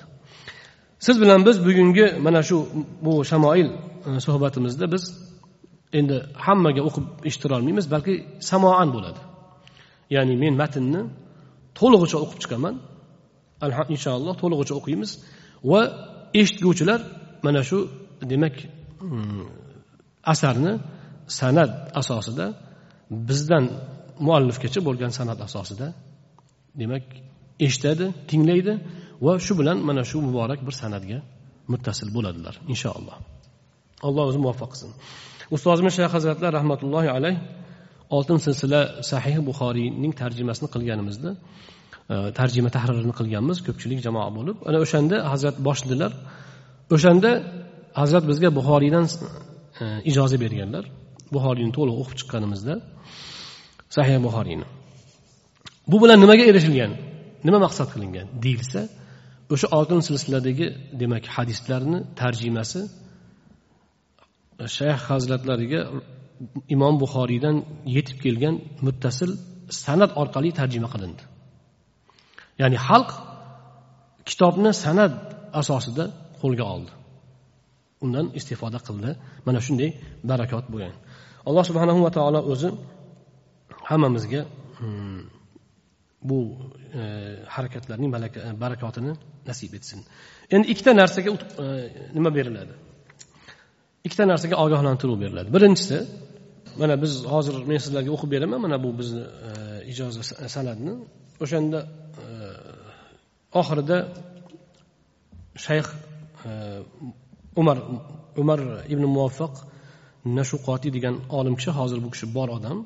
[1.07, 2.57] Siz bilan biz bugungi mana shu
[3.05, 3.69] bu shamoil
[4.09, 5.03] e, suhbatimizda biz
[5.99, 8.14] endi hammaga o'qib eshittirolmaymiz balki
[8.51, 9.21] samoan bo'ladi.
[10.14, 11.01] Ya'ni men matnni
[11.79, 12.75] to'lig'icha o'qib chiqaman.
[13.94, 15.11] Inshaalloh to'lig'icha o'qiymiz.
[15.70, 15.80] Va
[16.40, 17.00] eshitguvchilar
[17.46, 17.78] mana shu
[18.30, 18.54] demak
[19.00, 19.46] hmm,
[20.32, 20.72] asarni
[21.40, 22.46] san'at asosida
[23.28, 23.64] bizdan
[24.26, 25.88] muallifgacha bo'lgan san'at asosida
[26.80, 27.04] demak
[27.66, 28.74] eshitadi tinglaydi
[29.26, 31.18] va shu bilan mana shu muborak bir san'atga
[31.72, 33.16] muttasil bo'ladilar inshaalloh.
[34.07, 34.90] Alloh o'zi muvaffaq qilsin.
[35.57, 37.36] Ustozimiz shayx hazratlar rahmatullohi alayh
[38.16, 38.80] oltin silsila
[39.11, 41.30] sahih buxoriyning tarjimasini qilganimizda
[42.38, 44.57] tarjima tahririni qilganmiz ko'pchilik jamoa bo'lib.
[44.68, 46.12] Ana o'shanda hazrat boshladilar.
[46.94, 47.30] O'shanda
[48.00, 49.04] hazrat bizga buxoriydan
[49.82, 50.84] e, ijoza berganlar.
[51.34, 52.74] Buxoriyni to'liq o'qib chiqqanimizda
[53.96, 54.66] sahih buxoriyni.
[55.90, 56.92] Bu bilan nimaga erishilgan?
[57.46, 58.26] Nima maqsad qilingan?
[58.44, 58.80] Deyilsa
[59.54, 60.66] o'sha oltin silsiladagi
[61.00, 62.80] demak hadislarni tarjimasi
[64.76, 65.80] shayx hazratlariga
[66.74, 67.57] imom buxoriydan
[67.96, 68.54] yetib kelgan
[68.86, 69.30] muttasil
[69.84, 71.22] san'at orqali tarjima qilindi.
[72.61, 73.11] Ya'ni xalq
[74.28, 75.14] kitobni san'at
[75.61, 76.04] asosida
[76.40, 76.92] qo'lga oldi.
[78.04, 79.11] Undan istifoda qildi.
[79.46, 79.90] Mana shunday
[80.30, 80.94] barakot bo'lgan.
[81.48, 82.68] Alloh subhanahu va taolo o'zi
[83.88, 84.42] hammamizga
[84.78, 85.20] hmm,
[86.28, 86.38] bu
[87.00, 87.02] e,
[87.54, 88.11] harakatlarning
[88.64, 89.12] barakotini
[89.48, 89.98] nasib etsin.
[90.54, 91.30] Endi ikkita narsaga
[91.64, 91.66] e,
[92.16, 92.74] nima beriladi?
[94.07, 95.48] Ikkita narsaga ogohlantiruv beriladi.
[95.57, 95.98] Birinchisi
[96.80, 99.50] mana biz hozir men sizlarga o'qib beraman mana bu bizni e,
[99.92, 100.22] ijoza
[100.57, 100.92] san'atni.
[101.44, 101.80] O'shanda
[102.22, 102.26] e,
[103.61, 103.98] oxirida
[105.64, 105.86] shayx
[106.48, 106.50] e,
[107.61, 107.76] umar
[108.42, 108.61] umar
[108.94, 109.54] ibn muvaffaq
[110.38, 112.78] nashuqotiy degan olim kishi hozir bu kishi bor odam.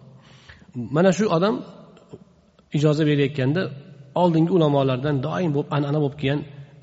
[0.97, 1.55] Mana shu odam
[2.77, 3.63] ijoza berayotganda
[4.23, 6.41] oldingi ulamolardan doim bo'lib an'ana bo'lib kelgan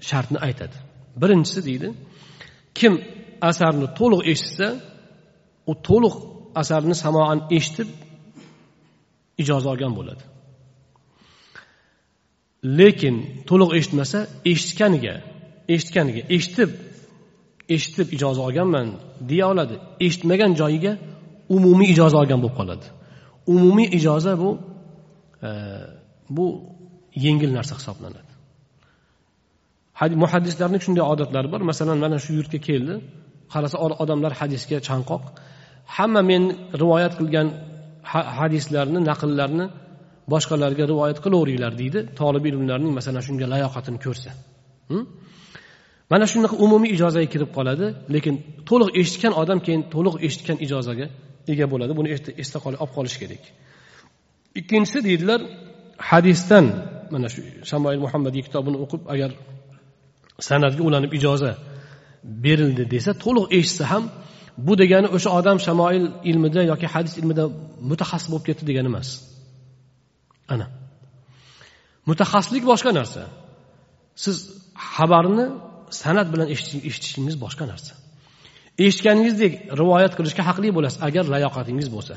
[0.10, 0.76] shartni aytadi.
[1.22, 1.88] Birinchisi deydi
[2.80, 2.94] kim
[3.50, 4.68] asarni to'liq eshitsa
[5.72, 6.16] u to'liq
[6.62, 7.90] asarni samoan eshitib
[9.42, 10.24] ijoza olgan bo'ladi.
[12.64, 13.16] Lekin
[13.50, 14.20] to'liq eshitmasa
[14.52, 15.14] eshitganiga
[15.74, 16.70] eshitganiga eshitib
[17.76, 18.88] eshitib ijoza olganman
[19.30, 19.76] deya oladi.
[20.06, 20.94] Eshitmagan joyiga
[21.56, 22.86] umumiy ijoza olgan bo'lib qoladi.
[23.54, 24.50] Umumiy ijoza bu
[25.48, 25.50] e,
[26.36, 26.46] bu
[27.26, 28.32] yengil narsa hisoblanadi.
[30.24, 31.62] Muhaddislarni shunday odatlari bor.
[31.72, 32.94] Masalan mana shu yurtga keldi.
[33.54, 35.24] Qarasa odamlar hadisga chanqoq.
[35.96, 36.44] Hamma men
[36.82, 37.48] rivoyat qilgan
[38.40, 39.66] hadislarni naqllarni
[40.34, 42.00] boshqalarga rivoyat qilaveringlar deydi.
[42.20, 44.32] Tolib ilmlarning masalan shunga layoqatini ko'rsa.
[46.12, 48.36] Mana shunaqa umumiy ijozaga kirib qoladi lekin
[48.70, 51.06] to'liq eshitgan odam keyin to'liq eshitgan ijozaga
[51.52, 51.92] ega bo'ladi.
[52.00, 52.10] Buni
[52.44, 53.44] esda olib qolish kerak.
[54.60, 55.40] Ikkinchisi deydilar
[56.10, 56.66] hadisdan
[57.14, 59.32] mana shu shamoil muhammadiy kitobini o'qib agar
[60.50, 61.52] san'atga ulanib ijoza
[62.44, 64.04] berildi desa to'liq eshitsa ham
[64.66, 67.44] bu degani o'sha odam shamoil ilmida yoki hadis ilmida
[67.90, 69.10] mutaxassis bo'lib ketdi degani emas.
[70.54, 70.68] Ana.
[72.10, 73.22] Mutaxassislik boshqa narsa.
[74.24, 74.36] Siz
[74.94, 75.46] xabarni
[76.02, 77.94] san'at bilan eshitishingiz boshqa narsa.
[78.86, 82.16] Eshitganingizdek rivoyat qilishga haqli bo'lasiz agar layoqatingiz bo'lsa.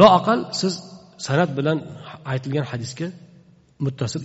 [0.00, 0.72] Loaqal siz
[1.26, 1.78] san'at bilan
[2.32, 3.06] aytilgan hadisga
[3.84, 4.22] muttasil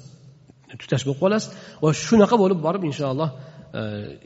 [0.82, 1.50] tutash bo'lib qolasiz
[1.84, 3.30] va shunaqa bo'lib borib inshaalloh
[3.80, 3.82] e,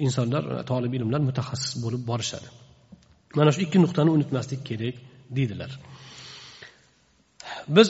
[0.06, 2.48] insonlar tolib ilmlar mutaxassis bo'lib borishadi.
[3.38, 4.96] Mana shu ikki nuqtani unutmaslik kerak
[5.38, 5.72] deydilar.
[7.76, 7.90] Biz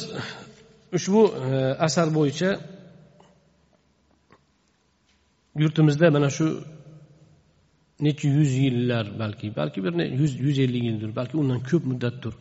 [0.97, 1.55] ushbu e,
[1.87, 2.49] asar bo'yicha
[5.61, 6.47] yurtimizda mana shu
[8.05, 12.33] necha yuz yillar balki balki bir yuz yuz ellik yildir balki undan ko'p muddatdir.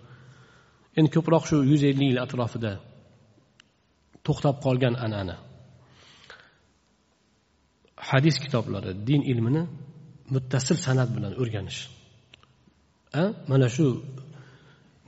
[0.99, 2.73] Endi ko'proq shu yuz ellik yil atrofida
[4.27, 5.37] to'xtab qolgan an'ana.
[8.11, 9.63] Hadis kitoblari din ilmini
[10.35, 11.81] muttasil san'at bilan o'rganish.
[13.51, 13.87] Mana shu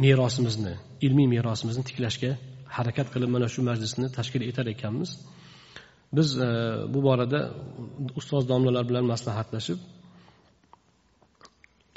[0.05, 0.75] merosimizni
[1.07, 2.33] ilmiy merosimizni tiklashga
[2.77, 5.11] harakat qilib mana shu majlisni tashkil etar ekanmiz.
[6.17, 6.49] Biz e,
[6.93, 7.41] bu borada
[8.21, 9.79] ustoz domlalar bilan maslahatlashib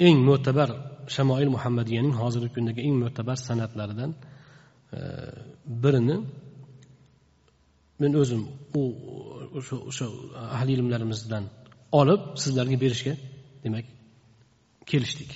[0.06, 0.68] eng mo'tabar
[1.14, 4.10] shamoil muhammadiyaning hozirgi kundagi eng mo'tabar san'atlaridan
[4.96, 4.98] e,
[5.82, 6.16] birini
[8.00, 8.42] men o'zim
[8.80, 8.82] u
[9.58, 10.06] o'sha o'sha
[10.56, 11.44] ahli ilmlarimizdan
[12.00, 13.14] olib sizlarga berishga
[13.64, 13.86] demak
[14.90, 15.30] kelishdik.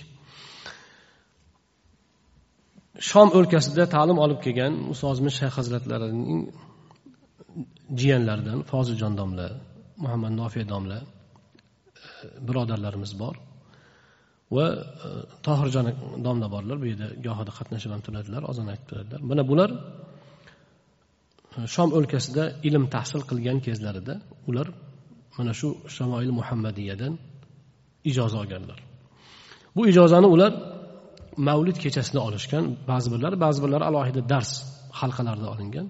[2.99, 6.41] Shom o'lkasida ta'lim olib kelgan ustozimiz shayx hazratlarining
[8.01, 9.47] jiyanlaridan foziljon domla
[10.03, 11.07] muhammad nofiya domla e,
[12.49, 13.37] birodarlarimiz bor.
[14.57, 15.09] Va e,
[15.47, 15.87] tohirjon
[16.27, 19.21] domla borlar bu yerda gohida qatnashib ham turadilar ozon aytib turadilar.
[19.31, 19.71] Mana bular
[21.57, 24.15] e, shom o'lkasida ilm tahsil qilgan kezlarida
[24.51, 24.69] ular
[25.37, 27.13] mana shu shamoil muhammadiyadan
[28.11, 28.79] ijoza olganlar.
[29.77, 30.53] Bu ijozani ular
[31.47, 34.51] mavlid kechasida olishgan ba'zi birlari ba'zi birlari alohida dars
[35.01, 35.86] halqalarida olingan.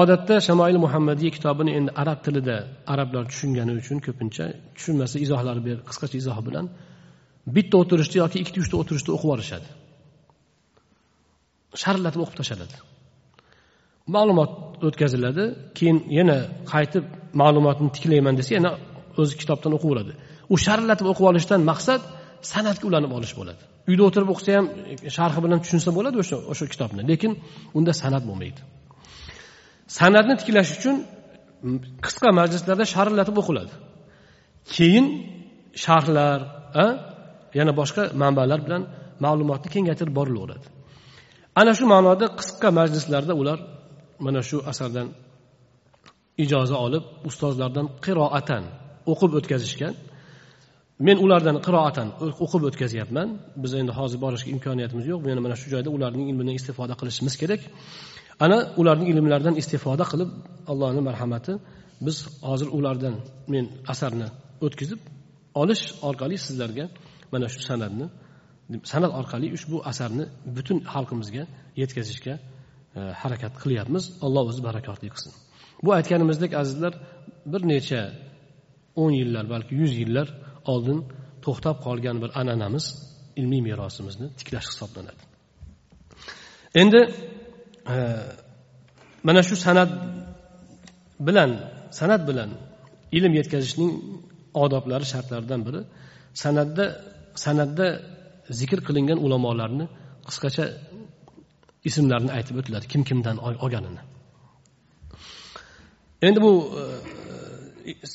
[0.00, 2.56] Odatda shamoil muhammadiy kitobini endi arab tilida
[2.92, 4.44] arablar tushungani uchun ko'pincha
[4.76, 6.66] tushunmasa izohlar ber qisqacha izoh bilan
[7.56, 9.68] bitta o'tirishda yoki ikkita uchta o'tirishda o'qib yuborishadi
[11.82, 12.76] sharhlatib o'qib tashladi.
[14.14, 14.52] Ma'lumot
[14.86, 15.44] o'tkaziladi
[15.78, 16.36] keyin yana
[16.72, 17.04] qaytib
[17.40, 18.70] ma'lumotni tiklayman desa yana
[19.20, 20.12] o'zi kitobdan o'qiveradi
[20.52, 22.02] u sharhlatib o'qib olishdan maqsad
[22.52, 23.62] san'atga ulanib olish bo'ladi.
[23.88, 24.66] Uyda o'tirib o'qisa ham
[25.16, 27.02] sharhi bilan tushunsa bo'ladi o'sha o'sha kitobni.
[27.10, 27.32] Lekin
[27.78, 28.60] unda san'at bo'lmaydi.
[29.98, 30.96] San'atni tiklash uchun
[32.04, 33.72] qisqa majlislarda sharhlatib o'qiladi.
[34.74, 35.06] Keyin
[35.84, 36.38] sharhlar
[37.58, 38.82] yana boshqa manbalar bilan
[39.24, 40.66] ma'lumotni kengaytirib borilaveradi.
[41.60, 43.58] Ana shu ma'noda qisqa majlislarda ular
[44.24, 45.08] mana shu asardan
[46.44, 48.64] ijoza olib ustozlardan qiroatan
[49.12, 49.94] o'qib o'tkazishgan
[51.06, 52.08] men ulardan qiroatan
[52.44, 53.28] o'qib o'tkazyapman.
[53.62, 55.20] Biz endi hozir borishga imkoniyatimiz yo'q.
[55.32, 57.62] Yana mana shu joyda ularning ilmidan istifoda qilishimiz kerak.
[58.44, 60.30] Ana ularning ilmlaridan istifoda qilib
[60.72, 61.52] allohni marhamati
[62.06, 62.16] biz
[62.48, 63.14] hozir ulardan
[63.52, 64.28] men asarni
[64.66, 65.00] o'tkazib
[65.62, 66.84] olish orqali sizlarga
[67.32, 68.06] mana shu san'atni
[68.92, 70.24] san'at orqali ushbu asarni
[70.56, 71.44] butun xalqimizga
[71.80, 74.04] yetkazishga e, harakat qilyapmiz.
[74.26, 75.32] Alloh o'zi barakotli qilsin.
[75.84, 76.92] Bu aytganimizdek azizlar
[77.52, 78.00] bir necha
[79.02, 80.26] o'n yillar balki yuz yillar
[80.72, 80.98] oldin
[81.44, 82.84] to'xtab qolgan bir an'anamiz
[83.40, 85.22] ilmiy merosimizni tiklash hisoblanadi.
[86.82, 87.00] Endi
[87.94, 87.96] e,
[89.26, 89.90] mana shu san'at
[91.26, 91.50] bilan
[91.98, 92.50] san'at bilan
[93.16, 93.92] ilm yetkazishning
[94.64, 95.80] odoblari shartlaridan biri
[96.42, 96.84] san'atda
[97.44, 97.86] san'atda
[98.60, 99.86] zikr qilingan ulamolarni
[100.28, 100.64] qisqacha
[101.88, 104.02] ismlarini aytib o'tiladi kim kimdan olganini.
[106.26, 106.82] Endi bu e,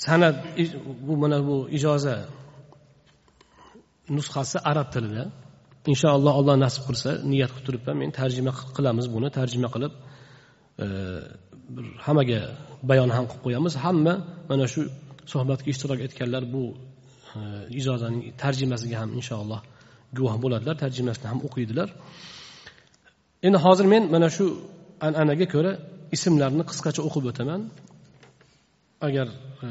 [0.03, 0.37] sanad san'at
[1.07, 2.15] bu mana bu ijoza
[4.17, 5.23] nusxasi arab tilida.
[5.91, 9.93] Inshaalloh alloh nasib qilsa niyat qilib turibman men tarjima qilamiz buni tarjima qilib
[10.83, 10.85] e,
[11.75, 12.39] bir hammaga
[12.89, 13.73] bayon ham qilib qo'yamiz.
[13.85, 14.13] Hamma
[14.49, 14.81] mana shu
[15.31, 16.63] suhbatga ishtirok etganlar bu
[17.37, 17.39] e,
[17.79, 19.61] ijozaning tarjimasiga ham inshaalloh
[20.17, 21.89] guvoh bo'ladilar tarjimasini ham o'qiydilar.
[23.47, 24.45] Endi hozir men mana shu
[25.07, 25.71] an'anaga ko'ra
[26.15, 27.61] ismlarni qisqacha o'qib o'taman.
[29.06, 29.26] agar
[29.66, 29.68] e,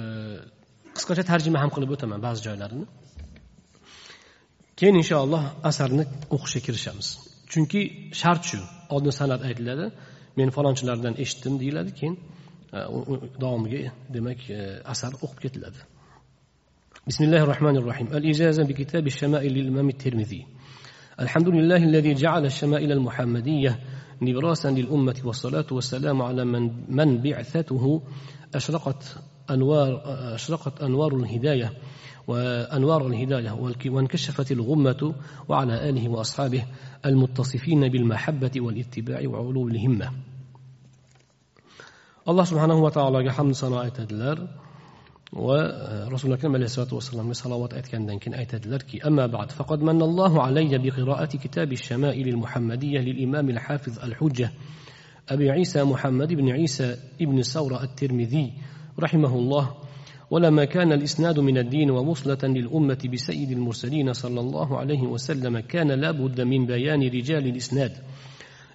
[0.95, 2.85] qisqacha tarjima ham qilib o'taman ba'zi joylarini
[4.79, 6.03] keyin inshaalloh asarni
[6.35, 7.07] o'qishga kirishamiz
[7.51, 7.81] chunki
[8.21, 8.59] shart shu
[8.93, 9.85] oldin san'at aytiladi
[10.39, 12.15] men falonchilardan eshitdim deyiladi keyin
[12.77, 12.79] e,
[13.43, 13.81] davomiga
[14.15, 14.59] demak e,
[14.93, 15.81] asar o'qib ketiladi
[17.09, 20.45] بسم الله الرحمن الرحيم الإجازة بكتاب الشمائل للإمام الترمذي
[21.19, 23.79] الحمد لله الذي جعل الشمائل المحمدية
[24.22, 28.02] نبراسا للأمة والصلاة والسلام على من, من بعثته
[28.54, 29.16] أشرقت
[29.50, 30.02] أنوار
[30.34, 31.72] أشرقت أنوار الهداية
[32.26, 35.14] وأنوار الهداية وانكشفت الغمة
[35.48, 36.64] وعلى آله وأصحابه
[37.06, 40.12] المتصفين بالمحبة والاتباع وعلو الهمة.
[42.28, 44.65] الله سبحانه وتعالى akram alayhissalotu vassalomga
[45.32, 50.78] ورسولنا كما عليه الصلاة والسلام صلوات أتكندن كن أيتدلركي أما بعد فقد من الله علي
[50.78, 54.50] بقراءة كتاب الشمائل المحمدية للإمام الحافظ الحجة
[55.28, 58.52] أبي عيسى محمد بن عيسى ابن ثورة الترمذي
[58.98, 59.74] رحمه الله.
[60.30, 66.40] ولما كان الإسناد من الدين ووصلة للأمة بسيد المرسلين صلى الله عليه وسلم كان لابد
[66.40, 67.92] من بيان رجال الإسناد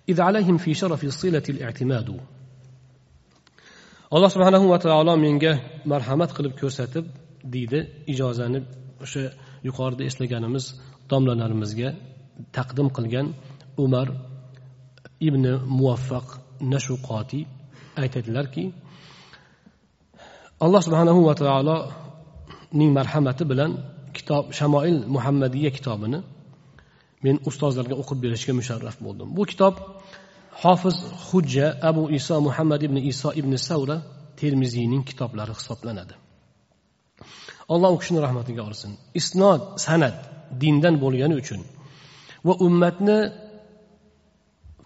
[0.10, 2.20] إذ عليهم في شرف الصلة الاعتماد.
[4.16, 5.54] Alloh subhanahu va taolo menga
[5.92, 7.06] marhamat qilib ko'rsatib
[7.54, 7.80] deydi
[8.14, 8.60] ijozani
[9.04, 9.24] o'sha
[9.68, 10.66] yuqorida eslaganimiz
[11.12, 11.90] domlalarimizga
[12.58, 13.28] taqdim qilgan
[13.86, 14.08] umar
[15.28, 15.44] ibn
[15.78, 16.28] muvaffaq
[16.74, 17.40] nashuqoti
[18.02, 18.64] aytadilarki
[20.66, 23.72] alloh subhanahu va taoloning marhamati bilan
[24.18, 26.20] kitob shamoil muhammadiya kitobini
[27.26, 29.28] men ustozlarga o'qib berishga musharraf bo'ldim.
[29.38, 29.74] Bu kitob
[30.64, 30.96] hofiz
[31.28, 33.98] hujja abu iso muhammad ibn iso ibn savra
[34.42, 36.14] termiziyning kitoblari hisoblanadi.
[37.74, 38.92] Alloh u kishini rahmatiga olsin.
[39.20, 40.18] Isnod san'at
[40.62, 41.62] dindan bo'lgani uchun
[42.48, 43.20] va ummatni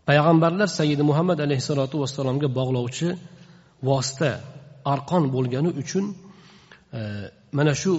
[0.09, 3.07] payg'ambarlar sayyidi muhammad alayhissalotu vassalomga bog'lovchi
[3.88, 4.32] vosita
[4.93, 6.05] arqon bo'lgani uchun
[6.97, 6.99] e,
[7.57, 7.91] mana shu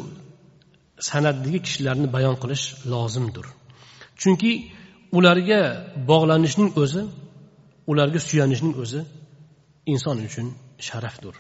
[1.09, 3.47] san'atdagi kishilarni bayon qilish lozimdir.
[4.21, 4.53] Chunki
[5.19, 5.61] ularga
[6.11, 7.03] bog'lanishning o'zi
[7.91, 9.01] ularga suyanishning o'zi
[9.93, 10.47] inson uchun
[10.89, 11.35] sharafdir.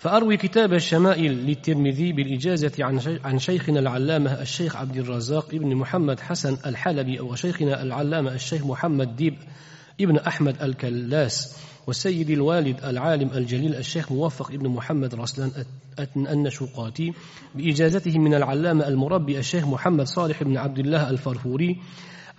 [0.00, 2.72] فأروي كتاب الشمائل للترمذي بالإجازة
[3.24, 9.34] عن شيخنا العلامة الشيخ عبد الرزاق ابن محمد حسن الحلبي وشيخنا العلامة الشيخ محمد ديب
[10.00, 15.64] ابن أحمد الكلاس والسيد الوالد العالم الجليل الشيخ موفق ابن محمد رسلان
[16.16, 17.12] النشوقاتي
[17.54, 21.80] بإجازته من العلامة المربي الشيخ محمد صالح بن عبد الله الفرفوري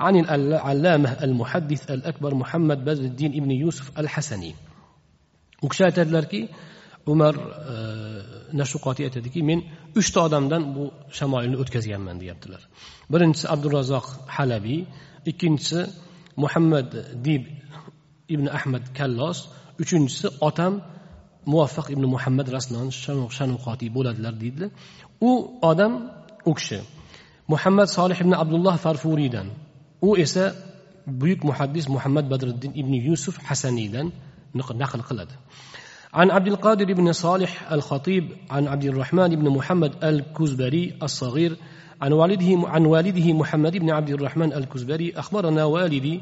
[0.01, 4.55] عن العلامة المحدث الأكبر محمد بدر الدين ابن يوسف الحسني
[5.63, 6.41] وكشات aytadilarki
[7.07, 7.35] umar
[8.61, 9.61] nashuqotiy aytadiki men
[10.01, 10.85] uchta odamdan bu
[11.19, 12.63] shamoilni o'tkazganman deyaptilar
[13.13, 14.07] birinchisi abdurazzoq
[14.37, 14.81] halabiy
[15.31, 15.81] ikkinchisi
[16.43, 16.89] muhammad
[17.27, 17.43] dib
[18.35, 19.39] ibn ahmad kallos
[19.83, 20.73] uchinchisi otam
[21.53, 22.89] muvaffaq ibn muhammad raslon
[23.39, 24.71] shanuqotiy bo'ladilar deydilar
[25.29, 25.31] u
[25.71, 25.93] odam
[26.51, 26.81] u kishi
[27.53, 29.49] muhammad solih ibn abdulloh farfuriydan
[30.02, 30.54] u esa
[31.08, 34.12] buyuk muhaddis muhammad badriddin ibn yusuf hasaniydan
[34.54, 35.36] naql qiladi
[36.14, 41.58] عن عبد القادر بن صالح الخطيب عن عبد الرحمن بن محمد الكزبري الصغير
[42.02, 45.14] عن والده عن والده محمد بن عبد الرحمن الكزبري.
[45.16, 46.22] أخبرنا والدي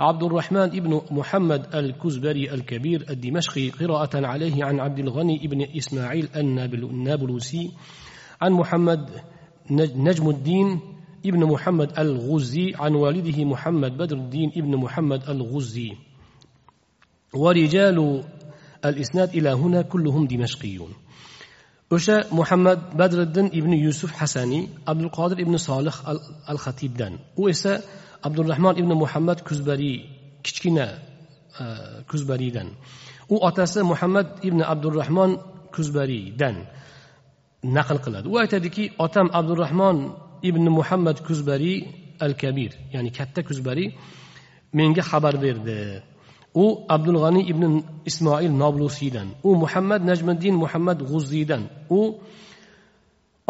[0.00, 7.70] عبد الرحمن بن محمد الكزبري الكبير الدمشقي قراءة عليه عن عبد الغني بن إسماعيل النابلسي
[8.40, 9.10] عن محمد
[9.96, 10.80] نجم الدين
[11.26, 15.92] ابن محمد الغزي عن والده محمد بدر الدين ابن محمد الغزي.
[17.34, 18.24] ورجال
[18.84, 20.92] الإسناد إلى هنا كلهم دمشقيون.
[21.92, 25.94] أشاء محمد بدر الدين ابن يوسف حساني عبد القادر ابن صالح
[26.50, 27.80] الخطيب دان وإسا
[28.24, 30.08] عبد الرحمن ابن محمد كزبري
[30.44, 30.98] كتكنا
[31.60, 32.68] آه، كزبري دان
[33.28, 35.36] وأتاسا محمد ابن عبد الرحمن
[35.76, 36.64] كزبري دان
[37.64, 40.10] نقل قلد وآتا وأتدكي آتام عبد الرحمن
[40.48, 41.78] ibn muhammad kuzbariy
[42.26, 43.88] al kabir ya'ni katta kuzbariy
[44.76, 45.80] menga xabar berdi.
[46.62, 46.64] U
[46.94, 47.64] abdul g'aniy ibn
[48.10, 51.62] ismoil noblusiydan u muhammad najmiddin muhammad g'uzziydan
[51.98, 52.00] u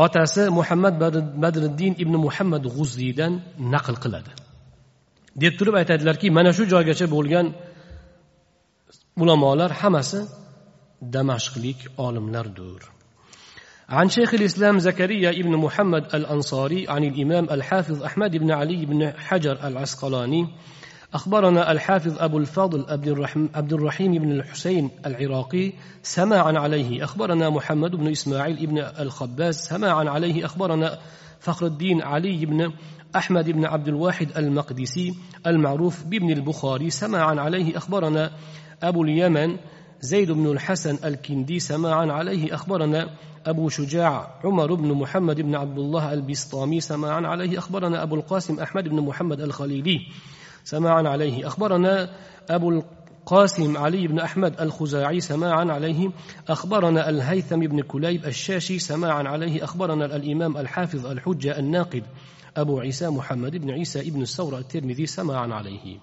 [0.05, 0.95] otasi muhammad
[1.43, 3.32] badriddin ibn muhammad g'uzziydan
[3.74, 4.32] naql qiladi.
[5.43, 7.47] Deb turib aytadilarki mana shu joygacha bo'lgan
[9.22, 10.20] ulamolar hammasi
[11.14, 12.91] damashqlik olimlardir.
[13.88, 19.58] عن شيخ الإسلام زكريا ابن محمد الأنصاري عن الإمام الحافظ أحمد بن علي بن حجر
[19.64, 20.48] العسقلاني
[21.14, 22.86] أخبرنا الحافظ أبو الفضل
[23.54, 25.72] عبد الرحيم بن الحسين العراقي
[26.02, 30.98] سماعا عليه أخبرنا محمد بن إسماعيل بن الخباز سماعا عليه أخبرنا
[31.40, 32.72] فخر الدين علي بن
[33.16, 35.14] أحمد بن عبد الواحد المقدسي
[35.46, 38.30] المعروف بابن البخاري سماعا عليه أخبرنا
[38.82, 39.56] أبو اليمن
[40.00, 43.10] زيد بن الحسن الكندي سماعا عليه أخبرنا
[43.47, 48.88] أبو شجاع عمر بن محمد بن عبد الله البسطامي سماعا عليه أخبرنا أبو القاسم أحمد
[48.88, 50.01] بن محمد الخليلي.
[50.64, 51.47] سماعا عليه.
[51.47, 52.11] أخبرنا
[52.51, 56.11] أبو القاسم علي بن أحمد الخزاعي سماعا عليه.
[56.49, 59.64] أخبرنا الهيثم بن كليب الشاشي سماعا عليه.
[59.64, 62.03] أخبرنا الإمام الحافظ الحجة الناقد
[62.57, 65.99] أبو عيسى محمد بن عيسى بن الثورة الترمذي سماعا عليه.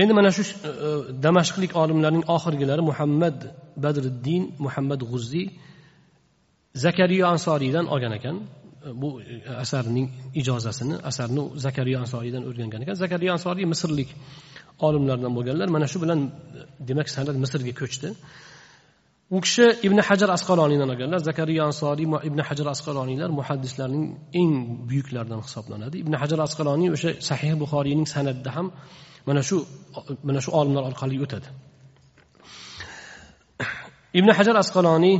[0.00, 0.90] Endi mana shu e, e,
[1.24, 3.38] damashqlik olimlarning oxirgilari muhammad
[3.84, 5.46] badriddin muhammad g'uzziy
[6.84, 8.36] zakariyo ansoriydan olgan ekan.
[8.86, 9.08] E, bu
[9.64, 10.06] asarning
[10.40, 12.96] ijozasini asarni zakariyo ansoriydan o'rgangan ekan.
[13.04, 14.10] Zakariyo ansoriy misrlik
[14.86, 15.68] olimlardan bo'lganlar.
[15.76, 16.20] Mana shu bilan
[16.88, 18.08] demak san'at misrga ko'chdi.
[19.36, 21.20] U kishi ibn hajar asqaloniydan olganlar.
[21.30, 24.04] Zakariya ansoriy ibn hajar asqaloniylar muhaddislarning
[24.40, 24.52] eng
[24.88, 25.96] buyuklaridan hisoblanadi.
[26.04, 28.66] Ibn hajar asqaloniy o'sha sahih buxoriyning san'atida ham
[29.26, 29.56] mana shu
[30.22, 31.48] mana shu olimlar orqali o'tadi.
[34.18, 35.16] Ibn hajar asqaloniy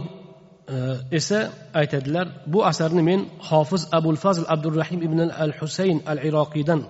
[0.74, 0.76] e,
[1.18, 1.38] esa
[1.80, 6.80] aytadilar bu asarni men hofiz abul fazl abdurahim ibn al husayn al iroqiydan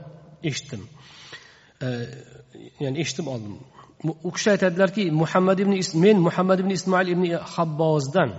[0.49, 0.83] eshitdim
[1.85, 1.89] e,
[2.83, 3.55] ya'ni eshitib oldim.
[4.29, 5.73] U kishi aytadilarki muhammad ibn
[6.05, 8.31] men muhammad ibn ismoil ibn habbozdan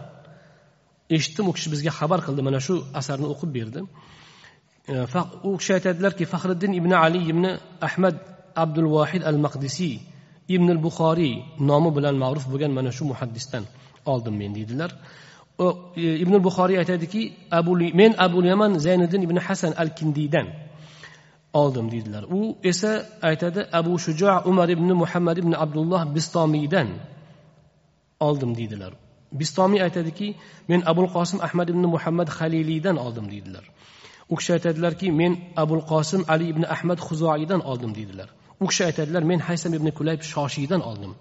[1.16, 3.80] eshitdim u kishi bizga xabar qildi mana shu asarni o'qib berdi.
[4.92, 4.94] E,
[5.50, 7.46] u kishi aytadilarki faxriddin ibn ali ibn
[7.88, 8.16] ahmad
[8.56, 9.96] abdul vohid al maqdisiy
[10.48, 13.64] ibn al buxoriy nomi bilan ma'ruf bo'lgan mana shu muhaddisdan
[14.06, 14.92] oldim men deydilar.
[15.60, 15.66] E,
[16.24, 17.22] ibn buxoriy aytadiki
[18.00, 20.48] men abu yaman zayniddin ibn hasan al kindiydan
[21.54, 22.24] oldim deydilar.
[22.38, 22.92] U esa
[23.22, 26.88] aytadi abu shujo umar ibn muhammad ibn abdulloh bistomiydan
[28.20, 28.94] oldim deydilar.
[29.40, 30.36] Bistomiy aytadiki
[30.68, 33.66] men abul qosim ahmad ibn muhammad haliliydan oldim deydilar.
[34.30, 35.32] U kishi aytadilarki men
[35.64, 38.30] abul qosim ali ibn ahmad huzoiydan oldim deydilar.
[38.62, 41.14] U kishi aytadilar men haysam ibn kulayb shoshiydan oldim.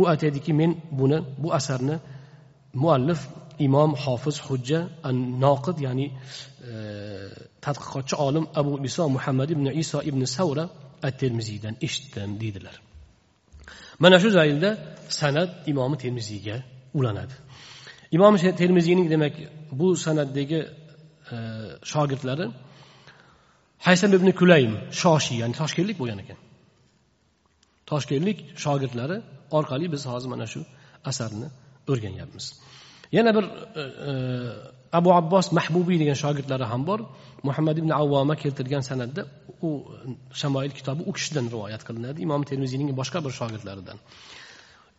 [0.00, 1.96] U aytadiki men buni bu asarni
[2.82, 3.20] muallif
[3.66, 4.80] imom hofiz hujja
[5.44, 6.06] noqid ya'ni
[6.70, 6.72] e,
[7.64, 10.64] tadqiqotchi olim abu iso muhammad ibn iso ibn savra
[11.06, 12.76] at termiziydan eshitdim deydilar.
[14.02, 14.70] Mana shu zaylda
[15.20, 16.56] san'at imomi termiziyga
[16.98, 17.34] ulanadi.
[18.16, 19.34] Imom termiziyning demak
[19.80, 20.60] bu san'atdagi
[21.34, 21.36] e,
[21.90, 22.46] shogirdlari
[23.86, 24.72] haysam ibn kulaym
[25.02, 26.38] shoshiy ya'ni toshkentlik bo'lgan ekan.
[27.90, 29.16] Toshkentlik shogirdlari
[29.58, 30.60] orqali biz hozir mana shu
[31.10, 31.48] asarni
[31.90, 32.46] o'rganyapmiz.
[33.16, 34.12] Yana bir e, e,
[34.98, 37.00] abu abbos mahbubiy degan shogirdlari ham bor.
[37.48, 39.22] Muhammad ibn avvoma keltirgan san'atda
[39.66, 40.10] u e,
[40.40, 42.18] shamoil kitobi u kishidan rivoyat qilinadi.
[42.26, 43.98] Imom termiziyning boshqa bir shogirdlaridan.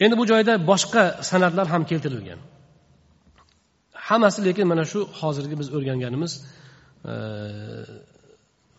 [0.03, 2.39] Endi bu joyda boshqa san'atlar ham keltirilgan.
[4.07, 6.31] Hammasi lekin mana shu hozirgi biz o'rganganimiz
[7.11, 7.13] e,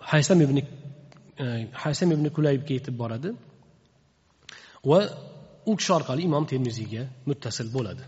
[0.01, 3.31] haysam ibn e, haysam ibn kulaybga yetib boradi
[4.91, 4.99] va
[5.71, 8.05] u kishi orqali imom termiziyga muttasil bo'ladi.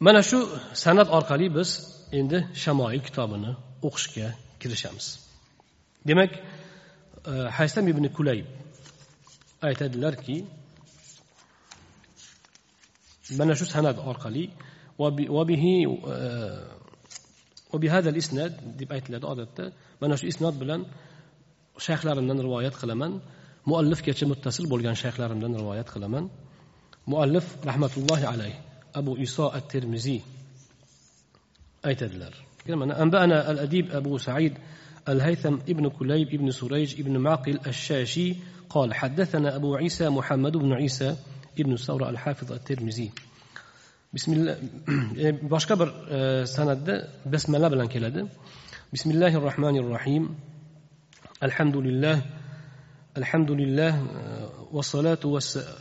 [0.00, 0.38] Mana shu
[0.84, 1.70] san'at orqali biz
[2.18, 3.52] endi shamoil kitobini
[3.86, 4.28] o'qishga
[4.60, 5.06] kirishamiz.
[6.08, 8.46] Demak e, haysam ibn kulayb
[9.68, 10.36] aytadilarki
[13.38, 14.44] mana shu san'at orqali
[15.00, 15.06] e,
[17.72, 20.84] وبهذا الإسناد دي ايت لاد ادت مانا شو إسناد بلن
[21.78, 23.20] شيخ لارمدان روايات خلمان
[23.66, 26.28] مؤلف كيتش متصل بولغان شيخ لارمدان روايات خلمان
[27.06, 28.60] مؤلف رحمة الله عليه
[28.94, 30.20] أبو إساء الترمزي
[31.86, 32.34] أي تدلر
[32.70, 34.52] أنبأنا الأديب أبو سعيد
[35.08, 38.36] الهيثم ابن كليب ابن سريج ابن معقل الشاشي
[38.70, 41.16] قال حدثنا أبو عيسى محمد بن عيسى
[41.58, 43.10] ابن ثورة الحافظ الترمزي
[44.16, 44.56] bismillah
[45.54, 46.18] boshqa bir e,
[46.56, 46.94] san'atda
[47.32, 48.20] basmala bilan keladi
[48.94, 50.24] bismillahi rohmanir rohim
[51.46, 52.16] alhamdulillah
[53.20, 53.92] alhamdulillah
[54.76, 55.26] vassalatu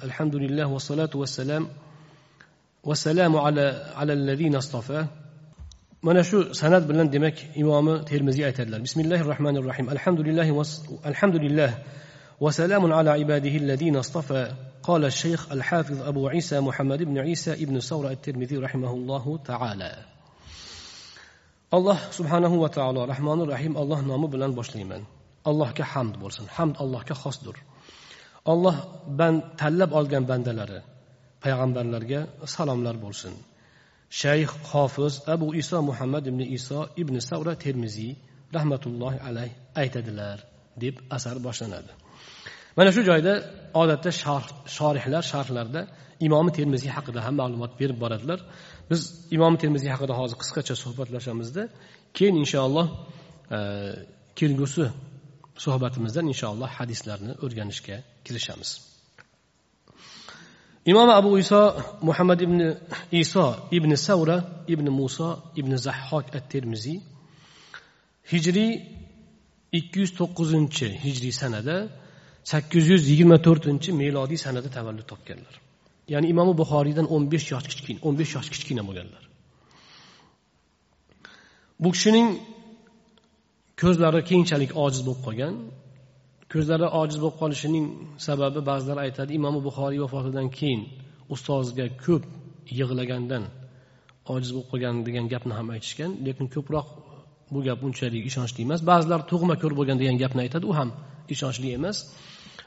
[0.07, 1.63] alhamdulillah vassalatu vassalam
[2.89, 3.65] vassalamu ala
[4.01, 4.99] alallazina istofa
[6.07, 10.47] mana shu san'at bilan demak imomi termiziy aytadilar bismillahi rohmanir rohim alhamdulillah
[11.11, 11.71] alhamdulillah
[12.40, 18.10] وسلام على عباده الذين اصطفى قال الشيخ الحافظ أبو عيسى محمد بن عيسى ابن سورة
[18.10, 19.92] الترمذي رحمه الله تعالى
[21.72, 25.02] alloh subhanahu va taolo rahmonir rahim alloh nomi bilan boshlayman
[25.50, 27.56] allohga hamd bo'lsin hamd allohga xosdir
[28.52, 28.76] olloh
[29.18, 30.80] band tanlab olgan bandalari
[31.42, 32.20] payg'ambarlarga
[32.54, 33.34] salomlar bo'lsin
[34.20, 38.12] shayx hofiz abu iso muhammad ibn iso ibn savra termiziy
[38.56, 39.50] rahmatullohi alayh
[39.82, 40.38] aytadilar
[40.82, 41.92] deb asar boshlanadi
[42.77, 43.33] mana shu joyda
[43.81, 44.09] odatda
[44.77, 45.81] shorihlar sharhlarda
[46.27, 48.39] imomi termiziy haqida ham ma'lumot berib boradilar.
[48.89, 49.01] Biz
[49.35, 51.63] imomi termiziy haqida hozir qisqacha suhbatlashamizda
[52.17, 52.87] keyin inshaalloh
[53.55, 53.59] e,
[54.39, 54.85] kelgusi
[55.65, 58.69] suhbatimizdan inshaalloh hadislarni o'rganishga kirishamiz.
[60.91, 61.61] Imom abu iso
[62.07, 62.59] muhammad ibn
[63.23, 63.45] iso
[63.77, 64.37] ibn savra
[64.73, 66.97] ibn muso ibn zahhok at termiziy
[68.31, 68.71] hijriy
[69.79, 71.77] ikki yuz to'qqizinchi hijriy sanada
[72.51, 75.55] sakkiz yuz yigirma to'rtinchi melodiy sanada tavallud topganlar.
[76.13, 79.23] Ya'ni imomi buxoriydan o'n besh yosh kichkina o'n besh yosh kichkina bo'lganlar.
[81.83, 82.27] Bu kishining
[83.81, 85.53] ko'zlari keyinchalik ojiz bo'lib qolgan.
[86.53, 87.85] Ko'zlari ojiz bo'lib qolishining
[88.27, 90.81] sababi ba'zilar aytadi imomi buxoriy vafotidan keyin
[91.35, 92.23] ustoziga ko'p
[92.79, 93.43] yig'lagandan
[94.33, 96.87] ojiz bo'lib qolgan degan gapni ham aytishgan lekin ko'proq
[97.53, 98.81] bu gap unchalik ishonchli emas.
[98.91, 100.89] Ba'zilar tug'ma ko'r bo'lgan degan gapni aytadi u ham
[101.33, 101.97] ishonchli emas.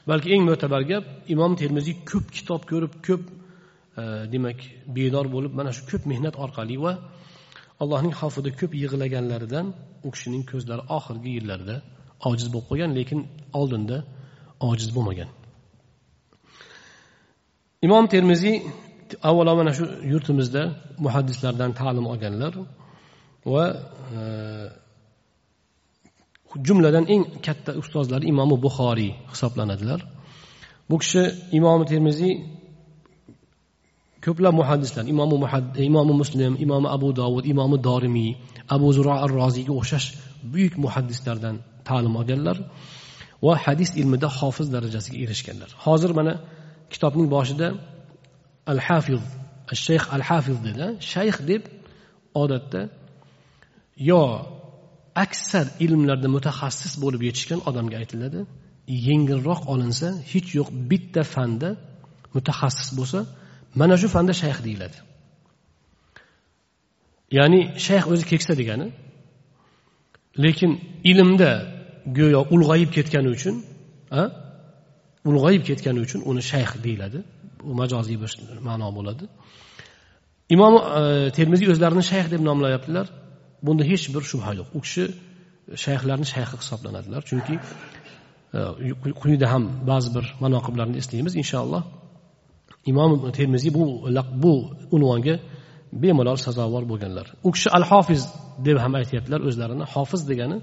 [0.09, 3.23] Balki eng mo'tabar gap imom termiziy ko'p kitob ko'rib ko'p
[4.01, 4.03] e,
[4.33, 4.59] demak
[4.95, 6.93] bedor bo'lib mana shu ko'p mehnat orqali va
[7.81, 9.65] allohning xavfida ko'p yig'laganlaridan
[10.05, 11.75] u kishining ko'zlari oxirgi yillarda
[12.29, 13.19] ojiz bo'lib qolgan lekin
[13.59, 13.97] oldinda
[14.69, 15.29] ojiz bo'lmagan.
[17.87, 18.55] Imom termiziy
[19.29, 20.61] avvalo mana shu yurtimizda
[21.05, 22.53] muhaddislardan ta'lim olganlar
[23.53, 23.65] va
[24.17, 24.21] e,
[26.67, 29.99] jumladan eng katta ustozlari imomi buxoriy hisoblanadilar.
[30.89, 31.23] Bu kishi
[31.57, 32.33] imomi termiziy
[34.25, 35.35] ko'plab muhaddislar imomi
[35.89, 38.31] imomi muslim imomi abu dovud imomi dorimiy
[38.75, 40.07] abu zuro ar roziyga o'xshash
[40.53, 41.55] buyuk muhaddislardan
[41.87, 42.57] ta'lim olganlar
[43.45, 45.69] va hadis ilmida hofiz darajasiga erishganlar.
[45.85, 46.33] Hozir mana
[46.93, 47.67] kitobning boshida
[48.71, 49.21] al hafiz
[49.85, 50.85] shayx al hafiz dedi.
[51.11, 51.63] Shayx deb
[52.41, 52.81] odatda
[54.09, 54.23] yo
[55.23, 58.39] aksar ilmlarda mutaxassis bo'lib yetishgan odamga aytiladi
[59.07, 61.69] yengilroq olinsa hech yo'q bitta fanda
[62.35, 63.19] mutaxassis bo'lsa
[63.79, 64.97] mana shu fanda shayx deyiladi.
[67.37, 68.87] Ya'ni shayx o'zi keksa degani
[70.43, 70.71] lekin
[71.11, 71.51] ilmda
[72.17, 73.55] go'yo ulg'ayib ketgani uchun
[75.29, 77.19] ulg'ayib ketgani uchun uni shayx deyiladi.
[77.67, 78.31] Bu majoziy bir
[78.67, 79.25] ma'no bo'ladi.
[80.55, 81.01] Imom e,
[81.37, 83.07] termiziy o'zlarini shayx deb nomlayaptilar.
[83.65, 84.67] Bunda hech bir shubha yo'q.
[84.77, 87.21] U kishi e, shayxlarni shayxi hisoblanadilar.
[87.29, 87.55] Chunki
[88.57, 88.59] e,
[89.21, 91.33] quyida ham ba'zi bir manoqiblarni eslaymiz.
[91.41, 91.83] Inshaalloh
[92.91, 93.83] imom termiziy bu
[94.43, 94.53] bu
[94.95, 95.35] unvonga
[96.03, 97.27] bemalol sazovor bo'lganlar.
[97.47, 98.21] U kishi al hofiz
[98.67, 99.85] deb ham aytyaptilar o'zlarini.
[99.95, 100.57] Hofiz degani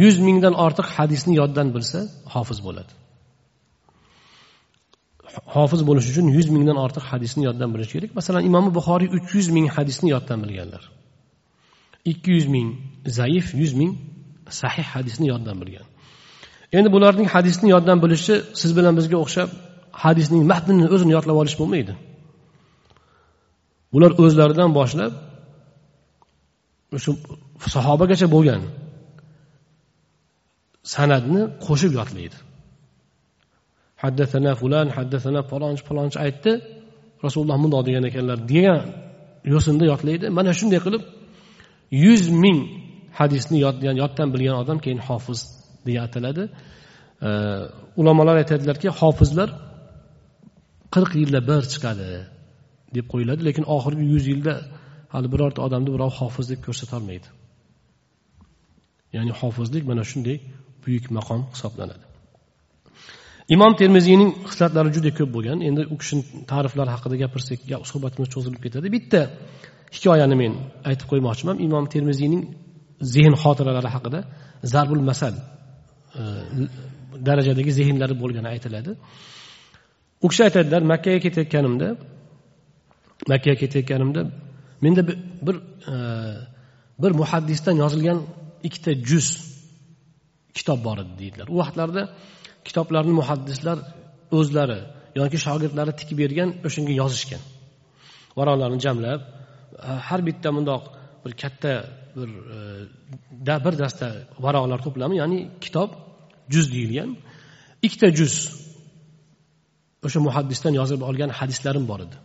[0.00, 1.98] yuz mingdan ortiq hadisni yoddan bilsa
[2.34, 2.92] hofiz bo'ladi.
[5.56, 8.10] Hofiz bo'lish uchun yuz mingdan ortiq hadisni yoddan bilish kerak.
[8.18, 10.82] Masalan imom buxoriy uch yuz ming hadisni yoddan bilganlar.
[12.12, 12.68] Ikki yuz ming
[13.18, 13.92] zaif yuz ming
[14.60, 15.86] sahih hadisni yoddan bilgan.
[16.76, 19.48] Endi bularning hadisni yoddan bilishi siz bilan bizga o'xshab
[20.04, 21.94] hadisning matnini o'zini yodlab olish bo'lmaydi.
[23.92, 25.12] Bular o'zlaridan boshlab
[27.04, 27.12] shu
[27.74, 28.62] sahobagacha bo'lgan
[30.94, 32.36] san'atni qo'shib yodlaydi.
[34.02, 36.52] Haddatana fulan haddatana palonchi palonchi aytdi.
[37.24, 38.80] Rasululloh mundoq degan ekanlar degan
[39.52, 40.26] yo'sinda yodlaydi.
[40.38, 41.02] Mana shunday qilib
[41.90, 42.58] yuz ming
[43.18, 43.58] hadisni
[44.02, 45.40] yoddan bilgan odam keyin hofiz
[45.86, 46.44] deya ataladi.
[48.00, 49.48] Ulamolar aytadilarki hofizlar
[50.94, 52.08] qirq yilda bir chiqadi
[52.96, 54.54] deb qo'yiladi lekin oxirgi yuz yilda
[55.14, 57.28] hali birorta odamni birov hofiz deb ko'rsatolmaydi
[59.16, 60.36] ya'ni hofizlik mana shunday
[60.84, 62.04] buyuk maqom hisoblanadi.
[63.54, 65.58] Imom termiziyning hislatlari juda ko'p bo'lgan.
[65.68, 66.22] Endi u kishini
[66.52, 67.58] ta'riflari haqida gapirsak
[67.90, 68.86] suhbatimiz cho'zilib ketadi.
[68.96, 69.20] Bitta
[69.96, 70.52] hikoyani men
[70.88, 71.56] aytib qo'ymoqchiman.
[71.66, 72.42] Imom termiziyning
[73.14, 74.20] zehn xotiralari haqida
[74.72, 75.34] zarbul masal
[76.20, 76.22] e,
[77.26, 78.90] darajadagi zehnlari bo'lgani aytiladi.
[80.24, 81.88] U kishi aytadilar makkaga ketayotganimda
[83.32, 84.20] makkaga ketayotganimda
[84.84, 85.02] menda
[85.46, 85.56] bir
[85.92, 85.94] e,
[87.02, 88.18] bir muhaddisdan yozilgan
[88.68, 89.28] ikkita juz
[90.58, 91.46] kitob bor edi deydilar.
[91.54, 92.02] U vaqtlarda
[92.68, 93.78] kitoblarni muhaddislar
[94.38, 94.80] o'zlari
[95.20, 97.42] yoki shogirdlari tikib bergan o'shanga yozishgan.
[98.38, 99.20] Varaqlarni jamlab
[99.82, 100.82] Э, har bitta bundoq
[101.24, 101.72] bir katta
[102.16, 102.58] bir e,
[103.46, 104.06] da bir dasta
[104.44, 105.90] varaqlar to'plami ya'ni kitob
[106.54, 107.10] juz deyilgan.
[107.86, 108.34] Ikkita juz.
[110.06, 112.16] O'sha muhaddisdan yozib olgan hadislarim bor edi.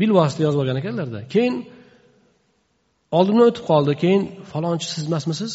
[0.00, 1.54] Bilvosita yozib olgan ekanlarda keyin
[3.18, 4.22] oldimdan o'tib qoldi keyin
[4.52, 5.52] falonchi siz emasmisiz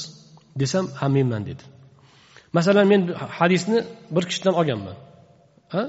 [0.61, 1.63] desam ha menman dedi.
[2.57, 3.01] Masalan men
[3.39, 3.79] hadisni
[4.15, 4.97] bir kishidan olganman
[5.73, 5.83] ha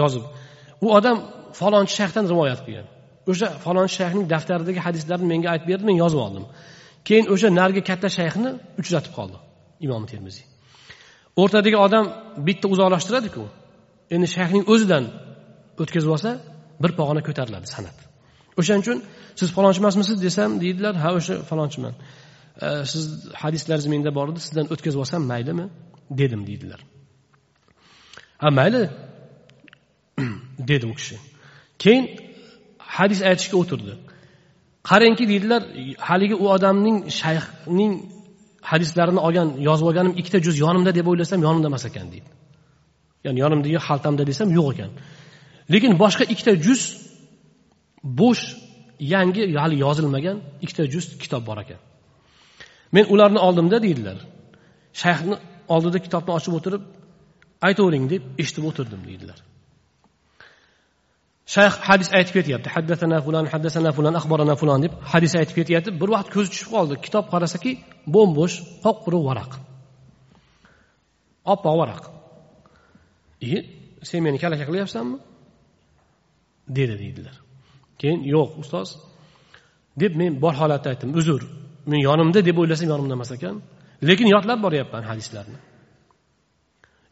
[0.00, 0.24] yozib.
[0.84, 1.18] U odam
[1.60, 2.86] falonchi shayxdan rivoyat qilgan.
[3.30, 6.44] O'sha falon shayxning daftaridagi hadislarni menga aytib berdi men yozib oldim.
[7.08, 8.50] Keyin o'sha narigi katta shayxni
[8.80, 9.38] uchratib qoldi
[9.86, 10.46] imom termiziy
[11.40, 12.04] o'rtadagi odam
[12.46, 13.44] bitta uzoqlashtiradiku
[14.14, 15.04] endi shayxning o'zidan
[15.82, 16.30] o'tkazib olsa
[16.82, 17.96] bir pog'ona ko'tariladi san'at.
[18.60, 18.98] O'shaning uchun
[19.40, 21.94] siz falonchi emasmisiz desam deydilar ha o'sha falonchiman.
[22.92, 23.04] Siz
[23.42, 25.66] hadislaringiz menda bor edi sizdan o'tkazib olsam maylimi?
[26.18, 26.80] dedim deydilar.
[28.38, 28.90] Ha mayli
[30.58, 31.18] dedi u kishi.
[31.78, 32.31] Keyin
[32.96, 33.92] hadis aytishga o'tirdi.
[34.90, 35.62] Qarangki deydilar
[36.08, 37.92] haligi u odamning shayxning
[38.70, 42.30] hadislarini olgan yozib olganim ikkita juz yonimda deb o'ylasam yonimda emas ekan deydi.
[43.24, 44.90] Ya'ni yonimdagi xaltamda desam yo'q ekan.
[45.72, 46.82] Lekin boshqa ikkita juz
[48.20, 48.44] bo'sh
[49.14, 51.80] yangi hali yozilmagan ikkita juz kitob bor ekan.
[52.94, 54.18] Men ularni oldimda deydilar.
[55.02, 55.36] Shayxni
[55.74, 56.82] oldida kitobni ochib o'tirib
[57.66, 59.38] aytavering deb eshitib o'tirdim deydilar.
[61.46, 62.68] Shayx hadis aytib ketyapti.
[62.74, 65.90] Haddasana fulan haddasana fulan axborana fulan deb hadis aytib ketyapti.
[66.00, 66.94] Bir vaqt ko'zi tushib qoldi.
[67.04, 67.72] Kitob qarasaki
[68.14, 69.50] bo'm bo'sh qop quruq varaq.
[71.52, 72.02] Oppoq varaq.
[73.50, 73.52] I
[74.08, 75.18] sen meni kalaka qilyapsanmi?
[76.76, 77.36] Dedi deydilar.
[78.00, 78.88] Keyin yo'q ustoz.
[80.00, 81.10] Deb men bor holatda aytdim.
[81.20, 81.42] Uzr
[81.90, 83.56] men yonimda deb o'ylasam yonimda emas ekan.
[84.08, 85.58] Lekin yodlab boryapman hadislarni.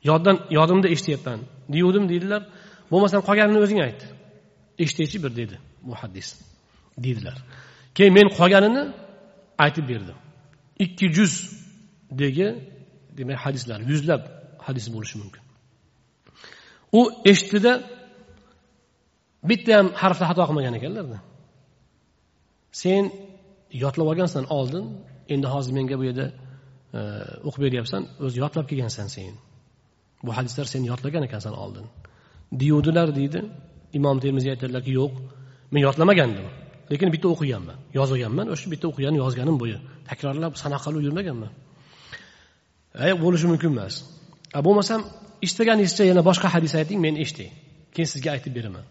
[0.09, 1.41] Yoddan yodimda eshityapman.
[1.75, 2.43] Deyuvdim deydilar.
[2.93, 4.01] Bo'lmasam qolganini o'zing ayt.
[4.83, 5.57] Eshitaychi bir dedi
[5.91, 6.29] muhaddis.
[7.05, 7.39] Deydilar.
[7.97, 8.83] Keyin men qolganini
[9.65, 10.19] aytib berdim.
[10.85, 12.49] Ikki yuzdagi
[13.19, 14.23] demak hadislar yuzlab
[14.67, 15.43] hadis bo'lishi mumkin.
[16.99, 17.01] U
[17.31, 17.73] eshitdida
[19.51, 21.19] bitta ham harfda xato qilmagan ekanlarda.
[22.83, 23.05] Sen
[23.85, 24.85] yodlab olgansan oldin
[25.35, 26.27] endi hozir menga bu yerda
[26.99, 27.01] e,
[27.49, 29.35] o'qib beryapsan o'zi yodlab kelgansan sen.
[30.27, 31.87] Bu hadislar sen yodlagan ekansan oldin.
[32.61, 33.41] Deyuvdilar deydi.
[33.99, 35.13] Imom termiziy aytadilarki yo'q
[35.73, 36.47] men yodlamagandim.
[36.91, 39.79] Lekin bitta o'qiganman yozganman o'sha bitta o'qiganni yozganim bo'yi.
[40.09, 41.53] Takrorlab sanaq qilib yurmaganman
[43.05, 43.95] ay bo'lishi mumkin emas.
[44.67, 45.01] Bo'lmasam
[45.47, 47.49] istaganingizcha yana boshqa hadis ayting men eshitay.
[47.95, 48.85] Keyin sizga aytib beraman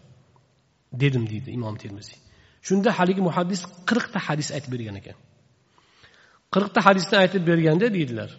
[1.02, 2.18] dedim deydi imom termiziy
[2.66, 5.16] shunda haligi muhaddis qirqta hadis aytib bergan ekan.
[6.54, 8.30] Qirqta hadisni aytib berganda deydilar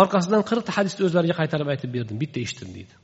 [0.00, 2.94] orqasidan qirqta hadisni o'zlariga qaytarib aytib berdim bitta eshitdim deydi.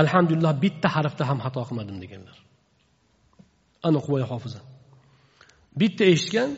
[0.00, 2.36] Alhamdulillah bitta harfda ham xato qilmadim deganlar.
[3.86, 4.60] Ana quvoy hofiza.
[5.80, 6.50] Bitta eshitgan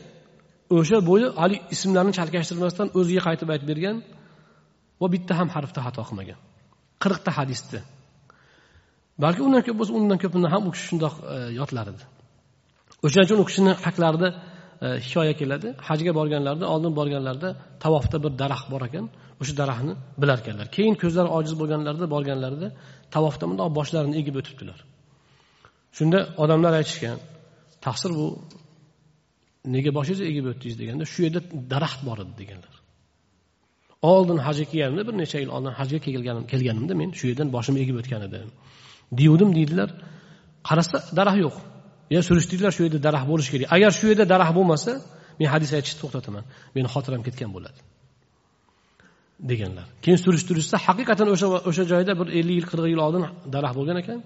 [0.77, 3.97] o'sha bo'yi hali ismlarni chalkashtirmasdan o'ziga qaytib aytib bergan
[5.01, 6.39] va bitta ham harfda xato qilmagan.
[7.03, 7.81] Qirqta hadisni
[9.23, 12.03] balki undan ko'p bo'lsa undan ko'pini ham u kishi shundoq e, yodlar edi
[13.05, 14.29] o'shaning uchun u kishini haqlarida
[14.85, 15.67] e, hikoya keladi.
[15.87, 17.49] Hajga borganlarida oldin borganlarida
[17.83, 19.05] tavofda bir daraxt bor ekan.
[19.41, 20.67] O'sha daraxtni bilar ekanlar.
[20.75, 22.67] Keyin ko'zlari ojiz bo'lganlarida borganlarida
[23.15, 24.79] tavofda bundoq boshlarini egib o'tibdilar.
[25.97, 27.17] Shunda odamlar aytishgan
[27.85, 28.27] taqsir bu
[29.75, 30.77] nega boshingizni egib o'tdingiz?
[30.81, 31.41] deganda shu yerda
[31.73, 32.73] daraxt bor edi deganlar.
[34.11, 37.97] Oldin hajga kelganimda bir necha yil oldin hajga kelganim kelganimda men shu yerdan boshimni egib
[38.01, 38.49] o'tgan edim.
[39.19, 39.89] Deyuvdim deydilar
[40.67, 41.55] qarasa daraxt yo'q.
[42.15, 43.67] Ya surishtirdilar shu yerda daraxt bo'lishi kerak.
[43.75, 44.91] Agar shu yerda daraxt bo'lmasa
[45.39, 46.43] men hadis aytishni to'xtataman.
[46.75, 47.79] Meni xotiram ketgan bo'ladi.
[49.49, 49.87] Deganlar.
[50.03, 53.23] Keyin surishtirishsa haqiqatdan o'sha o'sha joyda bir ellik yil qirq yil oldin
[53.53, 54.19] daraxt bo'lgan ekan.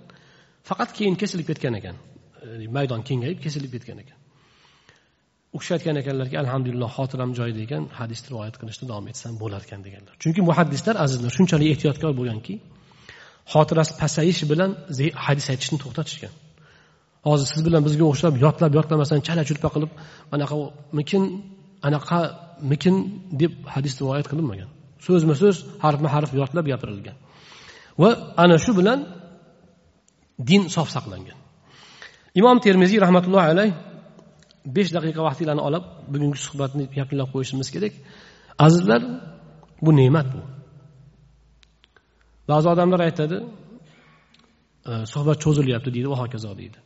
[0.70, 1.95] Faqat keyin kesilib ketgan ekan.
[2.78, 4.18] Maydon kengayib kesilib ketgan ekan.
[5.55, 9.82] U kishi aytgan ekanlarki alhamdulillah xotiram joyida ekan hadisni rivoyat qilishni davom etsam bo'lar ekan
[9.88, 10.13] deganlar.
[10.24, 12.53] Chunki muhaddislar azizlar shunchalik ehtiyotkor bo'lganki
[13.53, 14.72] xotirasi pasayish bilan
[15.26, 16.34] hadis aytishni to'xtatishgan.
[17.28, 19.91] Hozir siz bilan bizga o'xshab yodlab yodlamasdan chala chulpa qilib
[20.36, 21.24] anaqamikin anaqamikin
[21.88, 22.20] anaqa
[22.72, 22.95] mikin
[23.41, 24.70] deb hadis rivoyat qilinmagan.
[25.05, 27.17] So'zma so'z harfma harf yodlab gapirilgan.
[28.01, 28.09] Va
[28.43, 28.99] ana shu bilan
[30.49, 31.37] din sof saqlangan.
[32.39, 33.71] Imom termiziy rahmatullohi alayh
[34.75, 35.83] besh daqiqa vaqtinglarni olib
[36.13, 37.93] bugungi suhbatni yakunlab qo'yishimiz kerak.
[38.65, 39.01] Azizlar
[39.85, 40.41] bu ne'mat bu.
[42.49, 43.37] Ba'zi odamlar aytadi
[44.89, 46.77] e, suhbat cho'zilyapti deydi va hokazo deydi.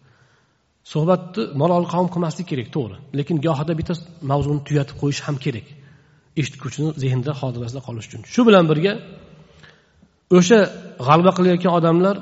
[0.93, 2.97] Suhbatni malol qavm qilmaslik kerak to'g'ri.
[3.20, 3.93] Lekin gohida bitta
[4.32, 5.67] mavzuni tugatib qo'yish ham kerak.
[6.40, 8.22] Eshitguvchini zehnida xotirasida qolishi uchun.
[8.34, 8.94] Shu bilan birga
[10.38, 10.60] o'sha
[11.08, 12.16] g'alaba qilayotgan odamlar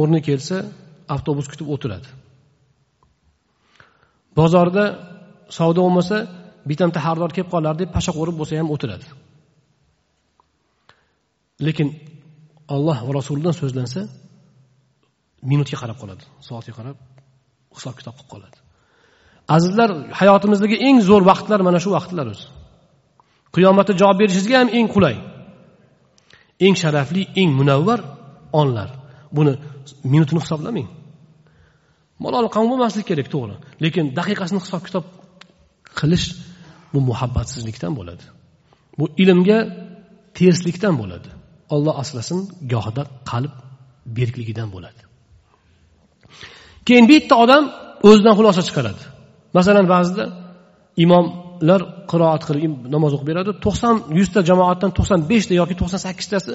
[0.00, 0.56] o'rni kelsa
[1.14, 2.08] avtobus kutib o'tiradi.
[4.38, 4.84] Bozorda
[5.58, 6.16] savdo bo'lmasa
[6.68, 9.06] bitta xaridor kelib qolar deb pasha qo'rib bo'lsa ham o'tiradi.
[11.66, 11.88] Lekin
[12.74, 14.00] olloh va rasulidan so'zlansa
[15.50, 16.24] minutga qarab qoladi.
[16.48, 16.96] Soatga qarab
[17.76, 18.58] hisob kitob qilib qoladi.
[19.56, 19.90] Azizlar
[20.20, 22.46] hayotimizdagi eng zo'r vaqtlar mana shu vaqtlar o'zi.
[23.54, 25.16] Qiyomatda javob berishingizga ham eng qulay
[26.64, 28.00] eng sharafli eng munavvar
[28.60, 28.88] onlar.
[29.36, 29.52] Buni
[30.12, 30.88] minutini hisoblamang.
[32.24, 33.56] Malol qavm bo'lmaslik kerak to'g'ri.
[33.84, 35.04] Lekin daqiqasini hisob kitob
[35.98, 36.26] qilish
[36.92, 38.24] bu muhabbatsizlikdan bo'ladi.
[38.98, 39.58] Bu ilmga
[40.38, 41.28] terslikdan bo'ladi.
[41.74, 42.38] Olloh asrasin
[42.72, 43.52] gohida qalb
[44.16, 45.00] berkligidan bo'ladi.
[46.86, 47.64] Keyin bitta odam
[48.08, 49.02] o'zidan xulosa chiqaradi.
[49.56, 50.24] Masalan ba'zida
[51.04, 51.80] imomlar
[52.10, 53.50] qiroat qilib namoz o'qib beradi.
[53.64, 56.52] To'qson yuzta jamoatdan to'qson beshta yoki to'qson sakkiztasi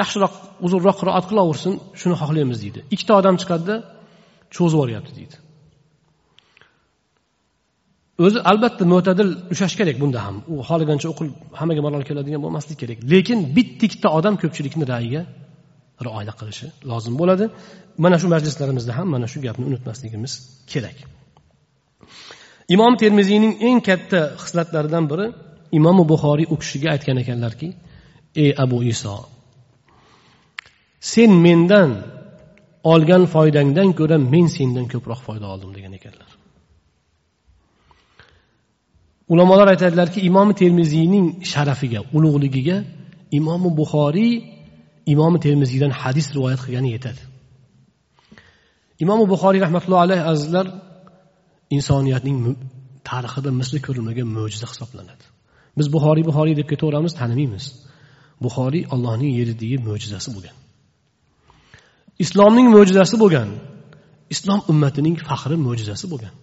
[0.00, 0.34] yaxshiroq
[0.66, 2.80] uzunroq qiroat qilaversin shuni xohlaymiz deydi.
[2.94, 3.76] Ikkita odam chiqadida
[4.56, 5.36] cho'zib yuboryapti deydi.
[8.24, 10.36] O'zi albatta mo'tadil ushlash kerak bunda ham.
[10.52, 12.98] U xohlagancha o'qilib hammaga malol keladigan bo'lmaslik kerak.
[13.12, 15.22] Lekin bitta ikkita odam ko'pchilikni rayiga
[16.06, 17.44] rioya qilishi lozim bo'ladi.
[18.04, 20.32] Mana shu majlislarimizda ham mana shu gapni unutmasligimiz
[20.72, 20.98] kerak.
[22.68, 25.26] Imom termiziyning eng katta xislatlaridan biri
[25.78, 27.68] imom buxoriy u kishiga aytgan ekanlarki
[28.42, 29.16] ey abu iso
[31.12, 31.90] sen mendan
[32.92, 36.30] olgan foydangdan ko'ra men sendan ko'proq foyda oldim degan ekanlar.
[39.32, 42.76] Ulamolar aytadilarki imom termiziyning sharafiga ulug'ligiga
[43.38, 44.32] imomi buxoriy
[45.12, 47.22] imomi termiziydan hadis rivoyat qilgani yetadi.
[49.04, 50.66] Imom buxoriy rahmatullohi alayhi azizlar
[51.76, 52.36] insoniyatning
[53.10, 55.24] tarixida misli ko'rilmagan mo'jiza hisoblanadi.
[55.78, 57.64] Biz buxoriy buxoriy deb ketaveramiz tanimaymiz.
[58.44, 60.56] Buxoriy allohning yeridagi mo'jizasi bo'lgan.
[62.24, 63.48] Islomning mo'jizasi bo'lgan
[64.34, 66.34] islom ummatining faxri mo'jizasi bo'lgan.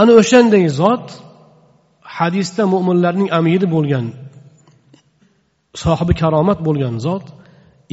[0.00, 1.06] Ana o'shanday zot
[2.16, 4.06] hadisda mo'minlarning amiri bo'lgan
[5.82, 7.24] sohibi karomat bo'lgan zot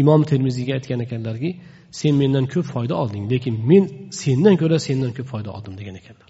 [0.02, 1.50] imom termiziyga aytgan ekanlarki
[1.92, 3.84] sen mendan ko'p foyda olding lekin men
[4.22, 6.30] sendan ko'ra sendan ko'p foyda oldim degan ekanlar.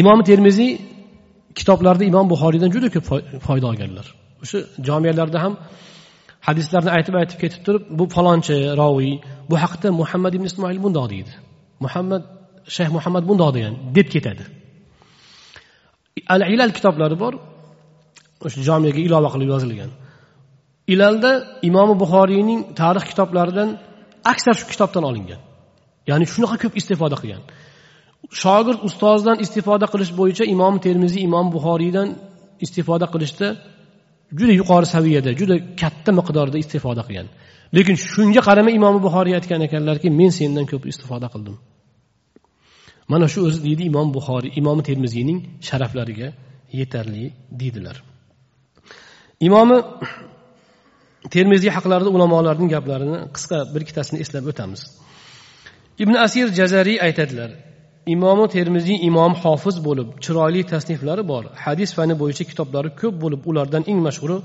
[0.00, 0.70] Imom termiziy
[1.58, 3.06] kitoblarida imom buxoriydan juda ko'p
[3.46, 4.06] foyda olganlar.
[4.42, 4.58] O'sha
[4.88, 5.54] jomiyalarda ham
[6.48, 9.14] hadislarni aytib aytib ketib turib bu falonchi roviy
[9.50, 11.32] bu haqda muhammad ibn ismoil bundoq deydi.
[11.84, 12.22] Muhammad
[12.76, 14.44] shayx muhammad bundoq degan deb ketadi.
[16.34, 17.34] Al ilal kitoblari bor
[18.46, 19.90] o'sha jomiyaga ilova qilib yozilgan.
[20.92, 21.32] Ilalda
[21.68, 23.68] imomi buxoriyning tarix kitoblaridan
[24.32, 25.40] aksar shu kitobdan olingan.
[26.10, 27.42] Ya'ni shunaqa ko'p istifoda qilgan.
[28.42, 32.08] Shogird ustozidan istifoda qilish bo'yicha imom termiziy imom buxoriydan
[32.64, 33.48] istifoda qilishda
[34.38, 37.28] juda yuqori saviyada juda katta miqdorda istifoda qilgan.
[37.76, 41.56] Lekin shunga qaramay imom buxoriy aytgan ekanlarki men sendan ko'p istifoda qildim.
[43.12, 46.28] Mana shu o'zi deydi imom buxoriy imom termiziyning sharaflariga
[46.80, 47.24] yetarli
[47.60, 47.96] deydilar.
[49.46, 49.78] Imomi
[51.34, 54.80] termiziy haqlarida ulamolarning gaplarini qisqa bir ikkitasini eslab o'tamiz.
[56.02, 57.50] Ibn asir jazariy aytadilar
[58.14, 61.44] imomi termiziy imom hofiz bo'lib chiroyli tasniflari bor.
[61.64, 64.38] Hadis fani bo'yicha kitoblari ko'p bo'lib ulardan eng mashhuri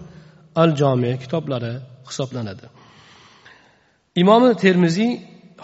[0.61, 1.73] al jomi kitoblari
[2.09, 2.65] hisoblanadi.
[4.21, 5.11] Imomi termiziy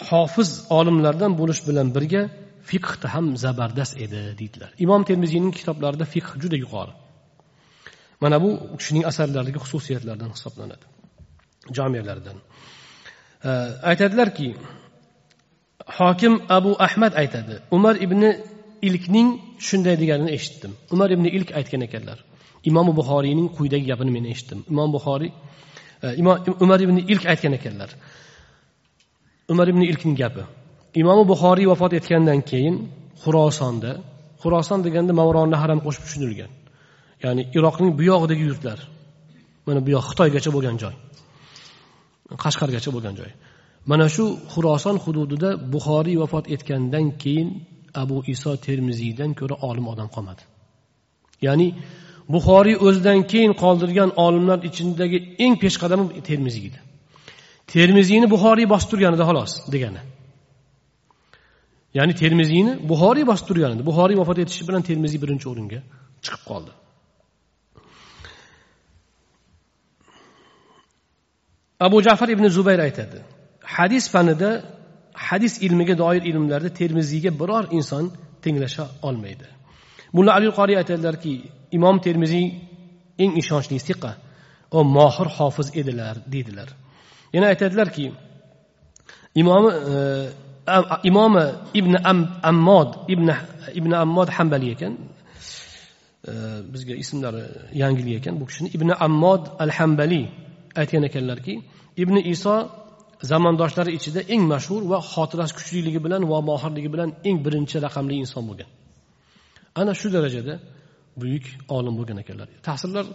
[0.10, 2.24] hofiz olimlardan bo'lish bilan birga
[2.70, 4.70] fiqhda ham zabardast edi deydilar.
[4.86, 6.94] Imom termiziyning kitoblarida fiqh juda yuqori.
[8.24, 10.86] Mana bu kishining asarlaridagi xususiyatlardan hisoblanadi.
[11.78, 12.38] Jomiyalardan
[13.92, 14.48] aytadilarki
[16.00, 18.22] hokim abu ahmad aytadi umar ibn
[18.82, 19.30] ilkning
[19.60, 20.72] shunday deganini eshitdim.
[20.92, 22.18] Umar ibn ilk aytgan ekanlar.
[22.70, 24.60] Imom buxoriyning quyidagi gapini men eshitdim.
[24.70, 25.32] Imom buxoriy
[26.04, 26.08] e,
[26.66, 27.90] umar ibn ilk aytgan ekanlar.
[29.50, 30.44] Umar ibn ilkning gapi.
[31.02, 32.76] Imomi buxoriy vafot etgandan keyin
[33.24, 33.92] xurosonda
[34.42, 36.52] xuroson deganda mavronni haram qo'shib tushunilgan.
[37.24, 38.80] Ya'ni iroqning buyog'idagi yurtlar.
[39.66, 40.96] Mana bu yoq xitoygacha bo'lgan joy.
[42.44, 43.32] Qashqargacha bo'lgan joy.
[43.92, 47.50] Mana shu xuroson hududida buxoriy vafot etgandan keyin
[48.04, 50.44] abu iso termiziydan ko'ra olim odam qolmadi.
[51.48, 51.68] Ya'ni
[52.34, 56.80] buxoriy o'zidan keyin qoldirgan olimlar ichidagi eng peshqadami termiziy edi.
[57.76, 60.02] Termiziyni buxoriy bosib turgan edi xolos degani.
[61.98, 65.80] Ya'ni termiziyni buxoriy bosib turgan edi buxoriy vafot etishi bilan termiziy birinchi o'ringa
[66.26, 66.72] chiqib qoldi.
[71.80, 73.20] Abu jafar ibn zubayr aytadi
[73.78, 74.50] hadis fanida
[75.14, 78.06] hadis ilmiga doir ilmlarda termiziyga biror inson
[78.44, 79.48] tenglasha olmaydi.
[80.14, 81.34] Mulla ali qoriy aytadilarki
[81.78, 82.48] imom termiziy
[83.24, 84.12] eng ishonchli siqa
[84.78, 86.70] u mohir hofiz edilar deydilar.
[87.34, 88.06] Yana aytadilarki
[89.42, 89.96] imomi e,
[91.10, 91.44] imomi
[91.80, 91.94] ibn
[92.50, 93.28] ammod ibn
[93.80, 94.94] ibn ammod hambaliy ekan
[96.30, 96.34] e,
[96.74, 97.44] bizga ismlari
[97.82, 100.26] yangilik ekan bu kishini ibn ammod al hambaliy
[100.82, 101.54] aytgan ekanlarki
[102.04, 102.56] ibn iso
[103.32, 108.44] zamondoshlari ichida eng mashhur va xotirasi kuchliligi bilan va mohirligi bilan eng birinchi raqamli inson
[108.50, 108.70] bo'lgan.
[109.80, 110.54] Ana shu darajada
[111.22, 111.46] buyuk
[111.78, 112.48] olim bo'lgan ekanlar.
[112.68, 113.06] Tahsirlar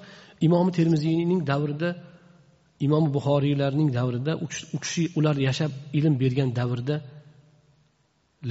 [0.46, 1.90] imomi termiziyning davrida
[2.86, 4.32] imom buxoriylarning davrida
[4.74, 6.96] u kishi ular yashab ilm bergan davrda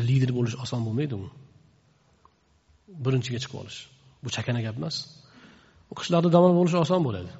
[0.07, 1.25] lider bo'lish oson bo'lmaydi u.
[3.05, 3.79] Birinchiga chiqib olish.
[4.23, 4.95] Bu chakana gap emas.
[5.91, 7.31] U qishloqda bo'lish oson bo'ladi.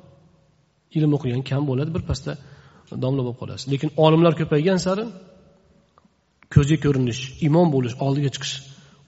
[0.98, 2.34] Ilm o'qigan kam bo'ladi birpasda
[3.04, 3.66] domla bo'lib qolasiz.
[3.74, 5.04] Lekin olimlar ko'paygan sari
[6.54, 8.56] ko'zga ko'rinish imom bo'lish oldiga chiqish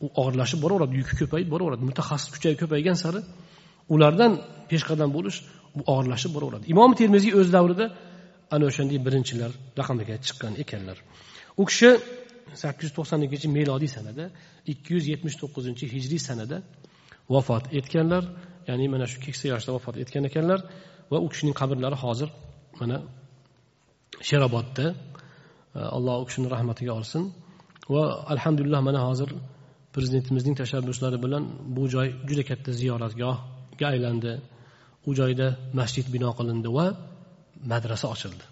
[0.03, 1.83] u og'irlashib boraveradi yuki ko'payib boraveradi.
[1.89, 3.19] Mutaxassis kuchayib ko'paygan sari
[3.93, 4.31] ulardan
[4.69, 5.37] peshqadam bo'lish
[5.77, 6.65] bu og'irlashib boraveradi.
[6.73, 7.85] Imom termiziy o'z davrida
[8.55, 10.97] ana o'shanday birinchilar raqamiga chiqqan ekanlar.
[11.61, 11.89] U kishi
[12.63, 14.25] sakkiz yuz to'qsoninchi melodiy sanada
[14.71, 16.57] ikki yuz yetmish to'qqizinchi hijriy sanada
[17.33, 18.23] vafot etganlar
[18.69, 20.59] ya'ni mana shu keksa yoshda vafot etgan ekanlar.
[21.11, 22.29] Va u kishining qabrlari hozir
[22.79, 22.97] mana
[24.27, 24.85] sherobodda.
[25.97, 27.23] Alloh u kishini rahmatiga olsin.
[27.93, 28.03] Va
[28.33, 29.29] alhamdulillah mana hozir
[29.93, 31.43] prezidentimizning tashabbuslari bilan
[31.75, 34.31] bu joy juda katta ziyoratgohga aylandi.
[35.09, 35.47] U joyda
[35.79, 36.85] masjid bino qilindi va
[37.71, 38.45] madrasa ochildi.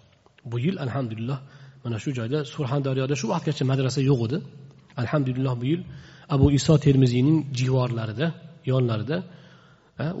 [0.50, 1.38] Bu yil alhamdulillah
[1.84, 4.38] mana shu joyda surxondaryoda shu vaqtgacha madrasa yo'q edi.
[5.02, 5.82] Alhamdulillah bu yil
[6.34, 8.26] abu iso termiziyning jivorlarida
[8.72, 9.16] yonlarida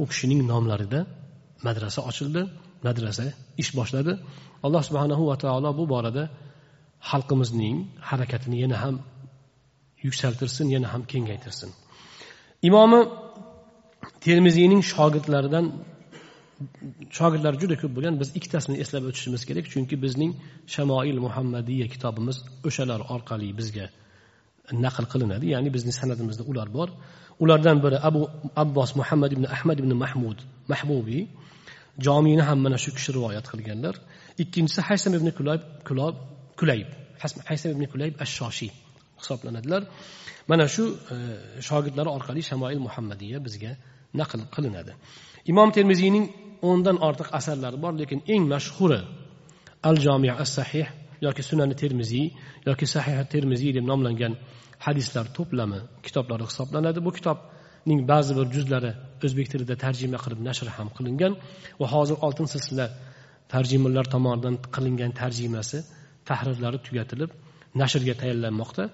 [0.02, 1.00] u kishining nomlarida
[1.66, 2.42] madrasa ochildi
[2.86, 3.24] madrasa
[3.62, 4.12] ish boshladi.
[4.66, 6.24] Alloh subhanahu va taolo bu borada
[7.10, 7.76] xalqimizning
[8.08, 8.96] harakatini yana ham
[10.06, 11.70] yuksaltirsin yana ham kengaytirsin.
[12.68, 13.00] Imomi
[14.26, 15.66] termiziyning shogirdlaridan
[17.16, 18.14] shogirdlari juda ko'p bo'lgan.
[18.22, 20.32] Biz ikkitasini eslab o'tishimiz kerak chunki bizning
[20.74, 22.36] shamoil muhammadiya kitobimiz
[22.68, 23.86] o'shalar orqali bizga
[24.84, 25.44] naql qilinadi.
[25.54, 26.88] Ya'ni bizning san'atimizda ular bor.
[27.42, 28.20] Ulardan biri abu
[28.62, 30.38] abbos muhammad ibn ahmad ibn mahmud
[30.72, 31.22] mahbubiy
[31.98, 33.94] jomiyni ham mana shu kishi rivoyat qilganlar.
[34.42, 36.14] Ikkinchisi haysam ibn kulayb kulob
[36.60, 36.88] kulayb.
[37.50, 38.70] Haysam ibn kulayb ashshoshiy
[39.20, 39.82] hisoblanadilar.
[40.48, 40.84] Mana shu
[41.14, 41.16] e,
[41.68, 43.72] shogirdlari orqali shamoil muhammadiya bizga
[44.20, 44.92] naql qilinadi.
[45.50, 46.26] Imom termiziyning
[46.68, 49.00] o'ndan ortiq asarlari bor lekin eng mashhuri
[49.88, 50.86] al jomiya as sahih
[51.26, 52.26] yoki sunani termiziy
[52.68, 54.32] yoki sahih termiziy deb nomlangan
[54.86, 56.98] hadislar to'plami kitoblari hisoblanadi.
[57.06, 57.38] Bu kitob
[57.88, 58.92] ning ba'zi bir juzlari
[59.26, 61.32] o'zbek tilida tarjima qilib nashr ham qilingan
[61.80, 62.86] va hozir oltin silsila
[63.52, 65.78] tarjimonlar tomonidan qilingan tarjimasi
[66.28, 67.30] tahrirlari tugatilib
[67.82, 68.84] nashrga tayyorlanmoqda.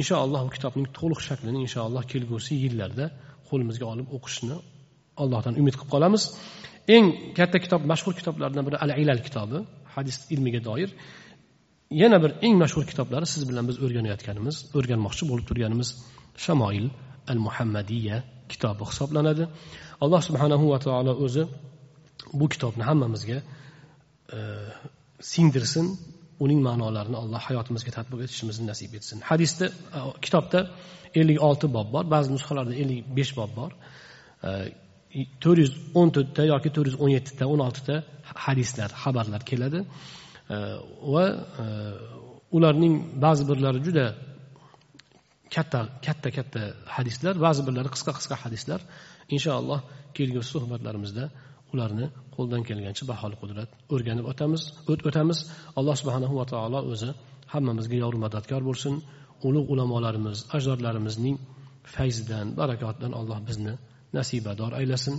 [0.00, 3.04] Inshaalloh bu kitobning to'liq shaklini inshaalloh kelgusi yillarda
[3.48, 4.56] qo'limizga olib o'qishni
[5.22, 6.22] allohdan umid qilib qolamiz.
[6.96, 7.06] Eng
[7.38, 9.58] katta kitob mashhur kitoblardan biri al ilal kitobi
[9.94, 10.90] hadis ilmiga doir.
[12.02, 15.88] Yana bir eng mashhur kitoblari siz bilan biz o'rganayotganimiz o'rganmoqchi bo'lib turganimiz
[16.44, 16.86] shamoil
[17.32, 18.16] al muhammadiya
[18.52, 19.44] kitobi hisoblanadi.
[20.04, 21.42] Alloh subhanahu va taolo o'zi
[22.40, 23.38] bu kitobni hammamizga
[24.36, 24.38] e,
[25.32, 25.86] singdirsin
[26.44, 29.18] uning ma'nolarini alloh hayotimizga tadbiq etishimizni nasib etsin.
[29.30, 29.66] Hadisda
[29.98, 30.60] e, kitobda
[31.20, 33.70] ellik olti bob bor ba'zi nusxalarda ellik besh bob bor.
[34.46, 34.50] E,
[35.42, 37.94] to'rt yuz o'n to'rtta yoki to'rt yuz o'n yettita o'n oltita
[38.46, 39.80] hadislar xabarlar keladi.
[40.54, 40.56] E,
[41.14, 41.26] va
[42.56, 42.94] ularning
[43.24, 44.06] ba'zi birlari juda
[45.55, 46.61] katta katta katta
[46.95, 48.79] hadislar ba'zi birlari qisqa qisqa hadislar
[49.35, 49.79] inshaalloh
[50.17, 51.23] kelgusi suhbatlarimizda
[51.73, 54.61] ularni qo'ldan kelgancha baholi qudrat o'rganib o'tamiz
[55.09, 55.39] o'tamiz
[55.79, 57.09] alloh subhanahu va taolo o'zi
[57.53, 58.93] hammamizga yoru madadkor bo'lsin
[59.47, 61.35] ulug' ulamolarimiz ajdodlarimizning
[61.93, 63.73] fayzidan barakotidan alloh bizni
[64.17, 65.15] nasibador aylasin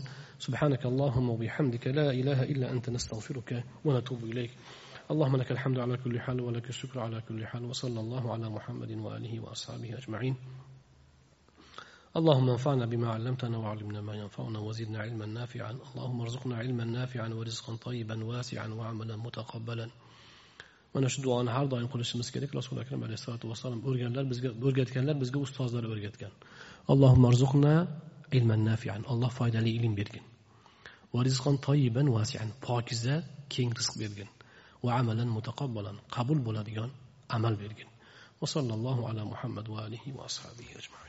[0.46, 3.50] سبحانك اللهم وبحمدك لا إله إلا أنت نستغفرك
[3.86, 4.50] ونتوب إليك
[5.11, 8.91] اللهم لك الحمد على كل حال ولك الشكر على كل حال وصلى الله على محمد
[8.91, 10.35] وآله وأصحابه أجمعين.
[12.17, 15.71] اللهم انفعنا بما علمتنا وعلمنا ما ينفعنا وزدنا علما نافعا.
[15.71, 19.89] اللهم ارزقنا علما نافعا ورزقا طيبا واسعا وعملا متقبلا.
[20.93, 24.65] ونشهد أن هر دائم كل شمس كذلك رسول الله كريم عليه الصلاة والسلام أرجعنا بزق
[24.65, 26.31] أرجعتكن لا بزق أستاذ لا
[26.89, 27.99] اللهم ارزقنا
[28.33, 28.97] علما نافعا.
[29.09, 30.21] الله فائدة لي علم بيرجن
[31.13, 32.51] ورزقا طيبا واسعا.
[32.61, 34.27] فاكزة كين رزق بيرجن
[34.87, 36.91] va amalan mutaqabbalan qabul bo'ladigan
[37.35, 37.89] amal bergin.
[38.39, 41.06] Va sallallohu ala muhammad va alihi va ashabihi ajmain.